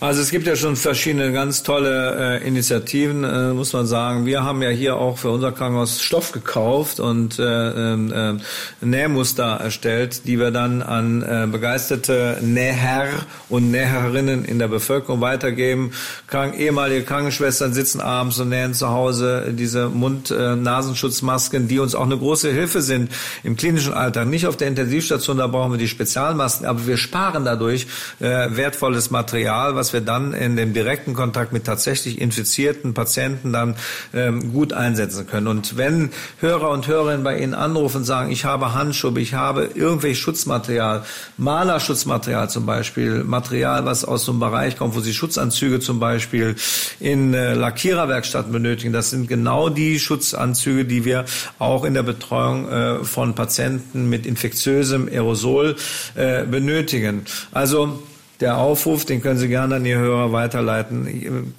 Also 0.00 0.20
es 0.20 0.30
gibt 0.30 0.48
ja 0.48 0.56
schon 0.56 0.74
verschiedene 0.74 1.30
ganz 1.30 1.62
tolle 1.62 2.40
äh, 2.40 2.48
Initiativen, 2.48 3.22
äh, 3.22 3.52
muss 3.52 3.72
man 3.72 3.86
sagen. 3.86 4.26
Wir 4.26 4.42
haben 4.42 4.60
ja 4.60 4.70
hier 4.70 4.96
auch 4.96 5.18
für 5.18 5.30
unser 5.30 5.52
Krankenhaus 5.52 6.02
Stoff 6.02 6.32
gekauft 6.32 6.98
und 6.98 7.38
äh, 7.38 7.92
äh, 7.92 8.38
Nähmuster 8.80 9.60
erstellt, 9.62 10.26
die 10.26 10.40
wir 10.40 10.50
dann 10.50 10.82
an 10.82 11.22
äh, 11.22 11.46
begeisterte 11.46 12.38
Näher 12.40 13.10
und 13.48 13.70
Näherinnen 13.70 14.44
in 14.44 14.58
der 14.58 14.66
Bevölkerung 14.66 15.20
weitergeben. 15.20 15.92
Krank 16.26 16.58
ehemalige 16.58 17.04
Krankenschwestern 17.04 17.72
sitzen 17.72 18.00
abends 18.00 18.40
und 18.40 18.48
nähen 18.48 18.74
zu 18.74 18.88
Hause 18.88 19.52
diese 19.52 19.88
Mund-Nasenschutzmasken, 19.88 21.68
die 21.68 21.78
uns 21.78 21.94
auch 21.94 22.06
eine 22.06 22.18
große 22.18 22.50
Hilfe 22.50 22.80
sind 22.80 23.01
im 23.42 23.56
klinischen 23.56 23.92
Alltag. 23.94 24.28
Nicht 24.28 24.46
auf 24.46 24.56
der 24.56 24.68
Intensivstation, 24.68 25.38
da 25.38 25.46
brauchen 25.46 25.72
wir 25.72 25.78
die 25.78 25.88
Spezialmasken, 25.88 26.66
aber 26.66 26.86
wir 26.86 26.96
sparen 26.96 27.44
dadurch 27.44 27.86
äh, 28.20 28.48
wertvolles 28.50 29.10
Material, 29.10 29.74
was 29.74 29.92
wir 29.92 30.00
dann 30.00 30.32
in 30.34 30.56
dem 30.56 30.72
direkten 30.72 31.14
Kontakt 31.14 31.52
mit 31.52 31.64
tatsächlich 31.64 32.20
infizierten 32.20 32.94
Patienten 32.94 33.52
dann 33.52 33.76
ähm, 34.14 34.52
gut 34.52 34.72
einsetzen 34.72 35.26
können. 35.26 35.46
Und 35.46 35.76
wenn 35.76 36.10
Hörer 36.40 36.70
und 36.70 36.86
Hörerinnen 36.86 37.24
bei 37.24 37.38
Ihnen 37.38 37.54
anrufen 37.54 37.98
und 37.98 38.04
sagen, 38.04 38.30
ich 38.30 38.44
habe 38.44 38.74
Handschuhe, 38.74 39.18
ich 39.20 39.34
habe 39.34 39.70
irgendwelches 39.74 40.18
Schutzmaterial, 40.18 41.04
Malerschutzmaterial 41.36 42.48
zum 42.48 42.66
Beispiel, 42.66 43.24
Material, 43.24 43.84
was 43.84 44.04
aus 44.04 44.24
so 44.24 44.32
einem 44.32 44.40
Bereich 44.40 44.76
kommt, 44.76 44.94
wo 44.94 45.00
Sie 45.00 45.14
Schutzanzüge 45.14 45.80
zum 45.80 46.00
Beispiel 46.00 46.56
in 47.00 47.34
äh, 47.34 47.54
Lackiererwerkstätten 47.54 48.52
benötigen, 48.52 48.92
das 48.92 49.10
sind 49.10 49.28
genau 49.28 49.68
die 49.68 49.98
Schutzanzüge, 49.98 50.84
die 50.84 51.04
wir 51.04 51.24
auch 51.58 51.84
in 51.84 51.94
der 51.94 52.02
Betreuung 52.02 52.68
äh, 52.68 52.91
von 53.02 53.34
Patienten 53.34 54.08
mit 54.08 54.26
infektiösem 54.26 55.08
Aerosol 55.08 55.76
äh, 56.14 56.44
benötigen. 56.44 57.24
Also 57.52 58.02
der 58.42 58.58
Aufruf, 58.58 59.04
den 59.04 59.22
können 59.22 59.38
Sie 59.38 59.48
gerne 59.48 59.76
an 59.76 59.86
Ihr 59.86 59.98
Hörer 59.98 60.32
weiterleiten. 60.32 61.54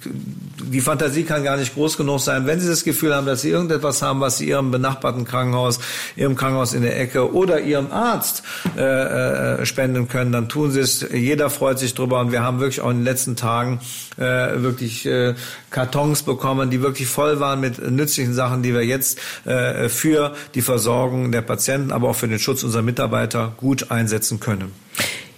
Die 0.62 0.80
Fantasie 0.80 1.24
kann 1.24 1.42
gar 1.42 1.56
nicht 1.56 1.74
groß 1.74 1.96
genug 1.96 2.20
sein. 2.20 2.46
Wenn 2.46 2.60
Sie 2.60 2.68
das 2.68 2.84
Gefühl 2.84 3.14
haben, 3.14 3.26
dass 3.26 3.40
Sie 3.40 3.50
irgendetwas 3.50 4.02
haben, 4.02 4.20
was 4.20 4.38
Sie 4.38 4.48
Ihrem 4.48 4.70
benachbarten 4.70 5.24
Krankenhaus, 5.24 5.80
Ihrem 6.14 6.36
Krankenhaus 6.36 6.74
in 6.74 6.82
der 6.82 7.00
Ecke 7.00 7.32
oder 7.34 7.60
Ihrem 7.60 7.90
Arzt 7.90 8.42
äh, 8.76 8.82
äh, 8.82 9.66
spenden 9.66 10.08
können, 10.08 10.30
dann 10.30 10.48
tun 10.48 10.70
Sie 10.70 10.80
es. 10.80 11.04
Jeder 11.10 11.50
freut 11.50 11.78
sich 11.78 11.94
drüber 11.94 12.20
und 12.20 12.32
wir 12.32 12.42
haben 12.42 12.60
wirklich 12.60 12.82
auch 12.82 12.90
in 12.90 12.98
den 12.98 13.04
letzten 13.04 13.34
Tagen 13.34 13.80
äh, 14.16 14.22
wirklich 14.62 15.06
äh, 15.06 15.34
Kartons 15.70 16.22
bekommen, 16.22 16.70
die 16.70 16.82
wirklich 16.82 17.08
voll 17.08 17.40
waren 17.40 17.60
mit 17.60 17.78
nützlichen 17.90 18.34
Sachen, 18.34 18.62
die 18.62 18.74
wir 18.74 18.84
jetzt 18.84 19.18
äh, 19.46 19.88
für 19.88 20.34
die 20.54 20.62
Versorgung 20.62 21.32
der 21.32 21.42
Patienten, 21.42 21.92
aber 21.92 22.10
auch 22.10 22.16
für 22.16 22.28
den 22.28 22.38
Schutz 22.38 22.62
unserer 22.62 22.82
Mitarbeiter 22.82 23.54
gut 23.56 23.90
einsetzen 23.90 24.38
können. 24.38 24.72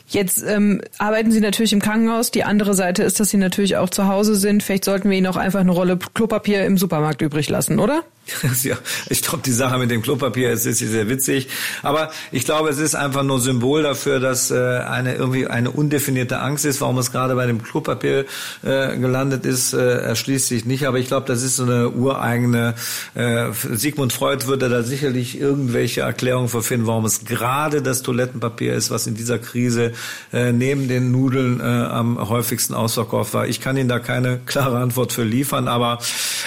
Jetzt 0.08 0.44
ähm, 0.46 0.80
arbeiten 0.98 1.32
Sie 1.32 1.40
natürlich 1.40 1.72
im 1.72 1.80
Krankenhaus. 1.80 2.30
Die 2.30 2.44
andere 2.44 2.74
Seite 2.74 3.02
ist, 3.02 3.18
dass 3.18 3.30
Sie 3.30 3.36
natürlich 3.36 3.76
auch 3.76 3.90
zu 3.90 4.06
Hause 4.06 4.36
sind. 4.36 4.62
Vielleicht 4.62 4.84
sollten 4.84 5.10
wir 5.10 5.18
Ihnen 5.18 5.26
auch 5.26 5.36
einfach 5.36 5.60
eine 5.60 5.72
Rolle 5.72 5.98
Klopapier 6.14 6.64
im 6.64 6.78
Supermarkt 6.78 7.22
übrig 7.22 7.48
lassen, 7.48 7.80
oder? 7.80 8.02
Ich 9.08 9.22
glaube, 9.22 9.42
die 9.44 9.52
Sache 9.52 9.78
mit 9.78 9.90
dem 9.90 10.02
Klopapier 10.02 10.50
ist, 10.50 10.66
ist 10.66 10.78
sehr 10.78 11.08
witzig. 11.08 11.48
Aber 11.82 12.10
ich 12.32 12.44
glaube, 12.44 12.68
es 12.68 12.78
ist 12.78 12.94
einfach 12.94 13.22
nur 13.22 13.40
Symbol 13.40 13.82
dafür, 13.82 14.20
dass 14.20 14.50
äh, 14.50 14.56
eine 14.56 15.14
irgendwie 15.14 15.46
eine 15.46 15.70
undefinierte 15.70 16.40
Angst 16.40 16.64
ist. 16.64 16.80
Warum 16.80 16.98
es 16.98 17.12
gerade 17.12 17.34
bei 17.34 17.46
dem 17.46 17.62
Klopapier 17.62 18.24
äh, 18.62 18.96
gelandet 18.96 19.46
ist, 19.46 19.72
äh, 19.72 19.98
erschließt 19.98 20.48
sich 20.48 20.64
nicht. 20.64 20.86
Aber 20.86 20.98
ich 20.98 21.06
glaube, 21.06 21.26
das 21.26 21.42
ist 21.42 21.56
so 21.56 21.64
eine 21.64 21.90
ureigene. 21.90 22.74
Äh, 23.14 23.52
Sigmund 23.52 24.12
Freud 24.12 24.46
würde 24.46 24.68
da 24.68 24.82
sicherlich 24.82 25.38
irgendwelche 25.38 26.02
Erklärungen 26.02 26.48
für 26.48 26.62
finden, 26.62 26.86
warum 26.86 27.04
es 27.04 27.24
gerade 27.24 27.82
das 27.82 28.02
Toilettenpapier 28.02 28.74
ist, 28.74 28.90
was 28.90 29.06
in 29.06 29.14
dieser 29.14 29.38
Krise 29.38 29.92
äh, 30.32 30.52
neben 30.52 30.88
den 30.88 31.10
Nudeln 31.10 31.60
äh, 31.60 31.62
am 31.62 32.28
häufigsten 32.28 32.74
ausverkauft 32.74 33.34
war. 33.34 33.46
Ich 33.46 33.60
kann 33.60 33.76
Ihnen 33.76 33.88
da 33.88 33.98
keine 33.98 34.40
klare 34.46 34.78
Antwort 34.78 35.12
für 35.12 35.24
liefern. 35.24 35.68
Aber 35.68 35.98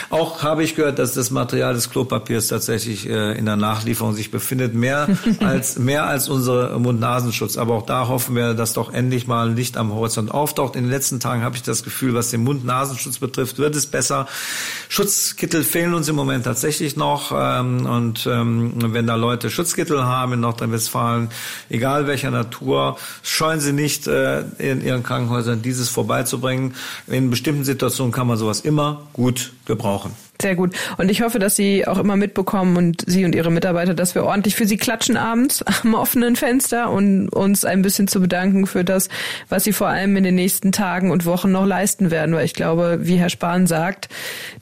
auch 0.10 0.44
habe 0.44 0.64
ich 0.64 0.76
gehört, 0.76 1.00
dass 1.00 1.14
das 1.14 1.32
Material 1.32 1.69
Material 1.70 1.74
des 1.74 1.90
Klopapiers 1.90 2.48
tatsächlich 2.48 3.08
äh, 3.08 3.38
in 3.38 3.46
der 3.46 3.56
Nachlieferung 3.56 4.14
sich 4.14 4.32
befindet. 4.32 4.74
Mehr 4.74 5.08
als, 5.40 5.78
mehr 5.78 6.06
als 6.08 6.30
unsere 6.30 6.80
Mund-Nasenschutz. 6.80 7.58
Aber 7.58 7.76
auch 7.76 7.86
da 7.86 8.08
hoffen 8.08 8.36
wir, 8.36 8.54
dass 8.54 8.74
doch 8.74 8.94
endlich 8.94 9.28
mal 9.28 9.52
Licht 9.52 9.78
am 9.78 9.94
Horizont 9.94 10.32
auftaucht. 10.32 10.76
In 10.76 10.84
den 10.84 10.90
letzten 10.90 11.20
Tagen 11.20 11.44
habe 11.44 11.56
ich 11.56 11.64
das 11.64 11.84
Gefühl, 11.84 12.14
was 12.14 12.30
den 12.30 12.44
Mund-Nasenschutz 12.44 13.20
betrifft, 13.20 13.60
wird 13.60 13.76
es 13.76 13.88
besser. 13.88 14.28
Schutzkittel 14.90 15.64
fehlen 15.64 15.94
uns 15.94 16.08
im 16.08 16.16
Moment 16.16 16.46
tatsächlich 16.46 16.96
noch. 16.96 17.32
Ähm, 17.36 17.86
und 17.86 18.28
ähm, 18.30 18.74
wenn 18.94 19.08
da 19.08 19.16
Leute 19.16 19.50
Schutzkittel 19.50 20.04
haben 20.04 20.34
in 20.34 20.40
Nordrhein-Westfalen, 20.40 21.30
egal 21.70 22.08
welcher 22.08 22.32
Natur, 22.32 22.98
scheuen 23.24 23.60
sie 23.60 23.74
nicht, 23.74 24.08
äh, 24.08 24.42
in 24.58 24.84
ihren 24.84 25.04
Krankenhäusern 25.04 25.62
dieses 25.62 25.90
vorbeizubringen. 25.90 26.74
In 27.08 27.30
bestimmten 27.30 27.64
Situationen 27.64 28.12
kann 28.12 28.28
man 28.28 28.38
sowas 28.38 28.62
immer 28.62 29.08
gut 29.14 29.54
gebrauchen. 29.66 30.29
Sehr 30.42 30.56
gut. 30.56 30.74
Und 30.98 31.12
ich 31.12 31.22
hoffe, 31.22 31.38
dass 31.38 31.58
Sie 31.58 31.86
auch 31.86 31.98
immer 31.98 32.16
mitbekommen 32.16 32.78
und 32.78 33.04
Sie 33.06 33.26
und 33.26 33.36
Ihre 33.36 33.52
Mitarbeiter, 33.52 33.94
dass 33.94 34.16
wir 34.16 34.24
ordentlich 34.24 34.56
für 34.56 34.66
Sie 34.66 34.78
klatschen 34.78 35.18
abends 35.18 35.64
am 35.84 35.94
offenen 35.96 36.38
Fenster 36.38 36.90
und 36.90 37.30
uns 37.30 37.66
ein 37.66 37.82
bisschen 37.82 38.08
zu 38.08 38.22
bedanken 38.22 38.66
für 38.66 38.86
das, 38.86 39.10
was 39.50 39.66
Sie 39.66 39.74
vor 39.74 39.90
allem 39.90 40.16
in 40.16 40.24
den 40.24 40.36
nächsten 40.36 40.72
Tagen 40.72 41.12
und 41.12 41.26
Wochen 41.26 41.52
noch 41.52 41.66
leisten 41.66 42.10
werden. 42.10 42.34
Weil 42.36 42.46
ich 42.46 42.54
glaube, 42.54 43.00
wie 43.02 43.18
Herr 43.18 43.30
Spahn 43.30 43.68
sagt, 43.68 44.08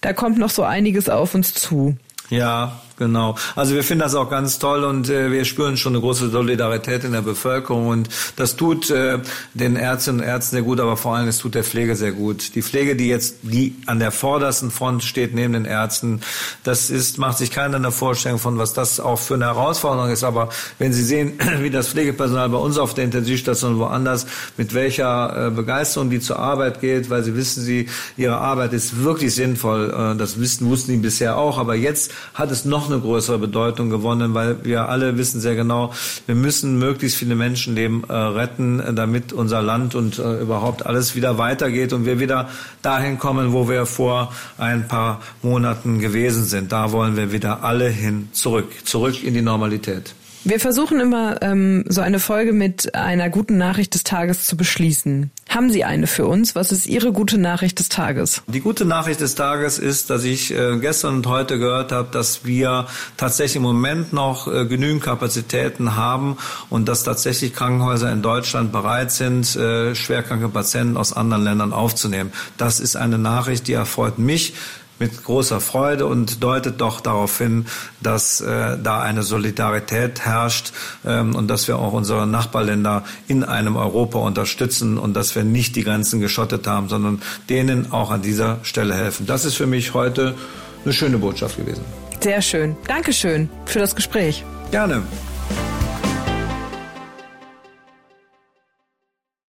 da 0.01 0.13
kommt 0.13 0.39
noch 0.39 0.49
so 0.49 0.63
einiges 0.63 1.09
auf 1.09 1.35
uns 1.35 1.53
zu. 1.53 1.95
Ja, 2.29 2.81
Genau. 2.97 3.35
Also 3.55 3.75
wir 3.75 3.83
finden 3.83 4.01
das 4.01 4.15
auch 4.15 4.29
ganz 4.29 4.57
toll 4.57 4.83
und 4.83 5.09
äh, 5.09 5.31
wir 5.31 5.45
spüren 5.45 5.77
schon 5.77 5.93
eine 5.93 6.01
große 6.01 6.29
Solidarität 6.29 7.03
in 7.03 7.11
der 7.11 7.21
Bevölkerung 7.21 7.87
und 7.87 8.09
das 8.35 8.55
tut 8.55 8.89
äh, 8.89 9.19
den 9.53 9.75
Ärztinnen 9.75 10.21
und 10.21 10.27
Ärzten 10.27 10.55
sehr 10.55 10.63
gut, 10.63 10.79
aber 10.79 10.97
vor 10.97 11.15
allem 11.15 11.27
es 11.27 11.37
tut 11.37 11.53
der 11.53 11.63
Pflege 11.63 11.95
sehr 11.95 12.11
gut. 12.11 12.55
Die 12.55 12.63
Pflege, 12.63 12.95
die 12.95 13.07
jetzt 13.07 13.37
die 13.43 13.75
an 13.85 13.99
der 13.99 14.11
vordersten 14.11 14.71
Front 14.71 15.03
steht 15.03 15.35
neben 15.35 15.53
den 15.53 15.65
Ärzten, 15.65 16.21
das 16.63 16.89
ist 16.89 17.19
macht 17.19 17.37
sich 17.37 17.51
keiner 17.51 17.77
eine 17.77 17.91
Vorstellung 17.91 18.39
von, 18.39 18.57
was 18.57 18.73
das 18.73 18.99
auch 18.99 19.19
für 19.19 19.35
eine 19.35 19.45
Herausforderung 19.45 20.09
ist. 20.09 20.23
Aber 20.23 20.49
wenn 20.79 20.91
Sie 20.91 21.03
sehen, 21.03 21.33
wie 21.59 21.69
das 21.69 21.89
Pflegepersonal 21.89 22.49
bei 22.49 22.57
uns 22.57 22.77
auf 22.77 22.95
der 22.95 23.03
Intensivstation 23.03 23.77
woanders 23.77 24.25
mit 24.57 24.73
welcher 24.73 25.47
äh, 25.47 25.51
Begeisterung 25.51 26.09
die 26.09 26.19
zur 26.19 26.39
Arbeit 26.39 26.81
geht, 26.81 27.09
weil 27.09 27.23
sie 27.23 27.35
wissen, 27.35 27.61
sie 27.61 27.89
ihre 28.15 28.37
Arbeit 28.37 28.73
ist 28.73 29.03
wirklich 29.03 29.35
sinnvoll. 29.35 29.93
Äh, 30.13 30.17
das 30.17 30.39
wissen 30.39 30.67
wussten 30.67 30.91
die 30.91 30.97
bisher 30.97 31.37
auch, 31.37 31.57
aber 31.57 31.75
jetzt 31.75 32.11
hat 32.33 32.51
es 32.51 32.65
noch 32.89 32.97
eine 32.97 33.01
größere 33.01 33.37
Bedeutung 33.37 33.89
gewonnen, 33.89 34.33
weil 34.33 34.63
wir 34.63 34.89
alle 34.89 35.17
wissen 35.17 35.39
sehr 35.41 35.55
genau, 35.55 35.93
wir 36.25 36.35
müssen 36.35 36.79
möglichst 36.79 37.17
viele 37.17 37.35
Menschenleben 37.35 38.03
äh, 38.07 38.13
retten, 38.13 38.81
damit 38.95 39.33
unser 39.33 39.61
Land 39.61 39.95
und 39.95 40.19
äh, 40.19 40.41
überhaupt 40.41 40.85
alles 40.85 41.15
wieder 41.15 41.37
weitergeht 41.37 41.93
und 41.93 42.05
wir 42.05 42.19
wieder 42.19 42.49
dahin 42.81 43.19
kommen, 43.19 43.53
wo 43.53 43.69
wir 43.69 43.85
vor 43.85 44.31
ein 44.57 44.87
paar 44.87 45.21
Monaten 45.41 45.99
gewesen 45.99 46.45
sind. 46.45 46.71
Da 46.71 46.91
wollen 46.91 47.15
wir 47.17 47.31
wieder 47.31 47.63
alle 47.63 47.89
hin 47.89 48.29
zurück, 48.31 48.71
zurück 48.85 49.23
in 49.23 49.33
die 49.33 49.41
Normalität. 49.41 50.13
Wir 50.43 50.59
versuchen 50.59 50.99
immer, 51.01 51.41
ähm, 51.41 51.83
so 51.89 52.01
eine 52.01 52.19
Folge 52.19 52.53
mit 52.53 52.95
einer 52.95 53.29
guten 53.29 53.57
Nachricht 53.57 53.93
des 53.95 54.03
Tages 54.03 54.45
zu 54.45 54.55
beschließen. 54.55 55.31
Haben 55.49 55.71
Sie 55.71 55.83
eine 55.83 56.07
für 56.07 56.27
uns? 56.27 56.55
Was 56.55 56.71
ist 56.71 56.87
Ihre 56.87 57.11
gute 57.11 57.37
Nachricht 57.37 57.79
des 57.79 57.89
Tages? 57.89 58.41
Die 58.47 58.59
gute 58.59 58.85
Nachricht 58.85 59.21
des 59.21 59.35
Tages 59.35 59.79
ist, 59.79 60.09
dass 60.09 60.23
ich 60.23 60.53
äh, 60.53 60.77
gestern 60.79 61.15
und 61.15 61.27
heute 61.27 61.57
gehört 61.57 61.91
habe, 61.91 62.09
dass 62.11 62.45
wir 62.45 62.87
tatsächlich 63.15 63.57
im 63.57 63.61
Moment 63.61 64.13
noch 64.13 64.47
äh, 64.47 64.65
genügend 64.65 65.03
Kapazitäten 65.03 65.95
haben 65.95 66.37
und 66.69 66.87
dass 66.87 67.03
tatsächlich 67.03 67.53
Krankenhäuser 67.53 68.11
in 68.11 68.21
Deutschland 68.21 68.71
bereit 68.71 69.11
sind, 69.11 69.55
äh, 69.55 69.95
schwerkranke 69.95 70.49
Patienten 70.49 70.97
aus 70.97 71.13
anderen 71.13 71.43
Ländern 71.43 71.73
aufzunehmen. 71.73 72.33
Das 72.57 72.79
ist 72.79 72.95
eine 72.95 73.17
Nachricht, 73.17 73.67
die 73.67 73.73
erfreut 73.73 74.19
mich 74.19 74.53
mit 74.99 75.23
großer 75.23 75.59
Freude 75.61 76.05
und 76.05 76.43
deutet 76.43 76.81
doch 76.81 77.01
darauf 77.01 77.37
hin, 77.37 77.65
dass 78.01 78.41
äh, 78.41 78.77
da 78.81 79.01
eine 79.01 79.23
Solidarität 79.23 80.21
herrscht 80.21 80.71
ähm, 81.05 81.35
und 81.35 81.47
dass 81.47 81.67
wir 81.67 81.77
auch 81.77 81.93
unsere 81.93 82.27
Nachbarländer 82.27 83.03
in 83.27 83.43
einem 83.43 83.75
Europa 83.75 84.19
unterstützen 84.19 84.97
und 84.97 85.13
dass 85.13 85.35
wir 85.35 85.43
nicht 85.43 85.75
die 85.75 85.83
Grenzen 85.83 86.19
geschottet 86.19 86.67
haben, 86.67 86.89
sondern 86.89 87.21
denen 87.49 87.91
auch 87.91 88.11
an 88.11 88.21
dieser 88.21 88.59
Stelle 88.63 88.95
helfen. 88.95 89.25
Das 89.25 89.45
ist 89.45 89.55
für 89.55 89.67
mich 89.67 89.93
heute 89.93 90.35
eine 90.83 90.93
schöne 90.93 91.17
Botschaft 91.17 91.57
gewesen. 91.57 91.83
Sehr 92.21 92.41
schön. 92.41 92.75
Dankeschön 92.87 93.49
für 93.65 93.79
das 93.79 93.95
Gespräch. 93.95 94.43
Gerne. 94.71 95.03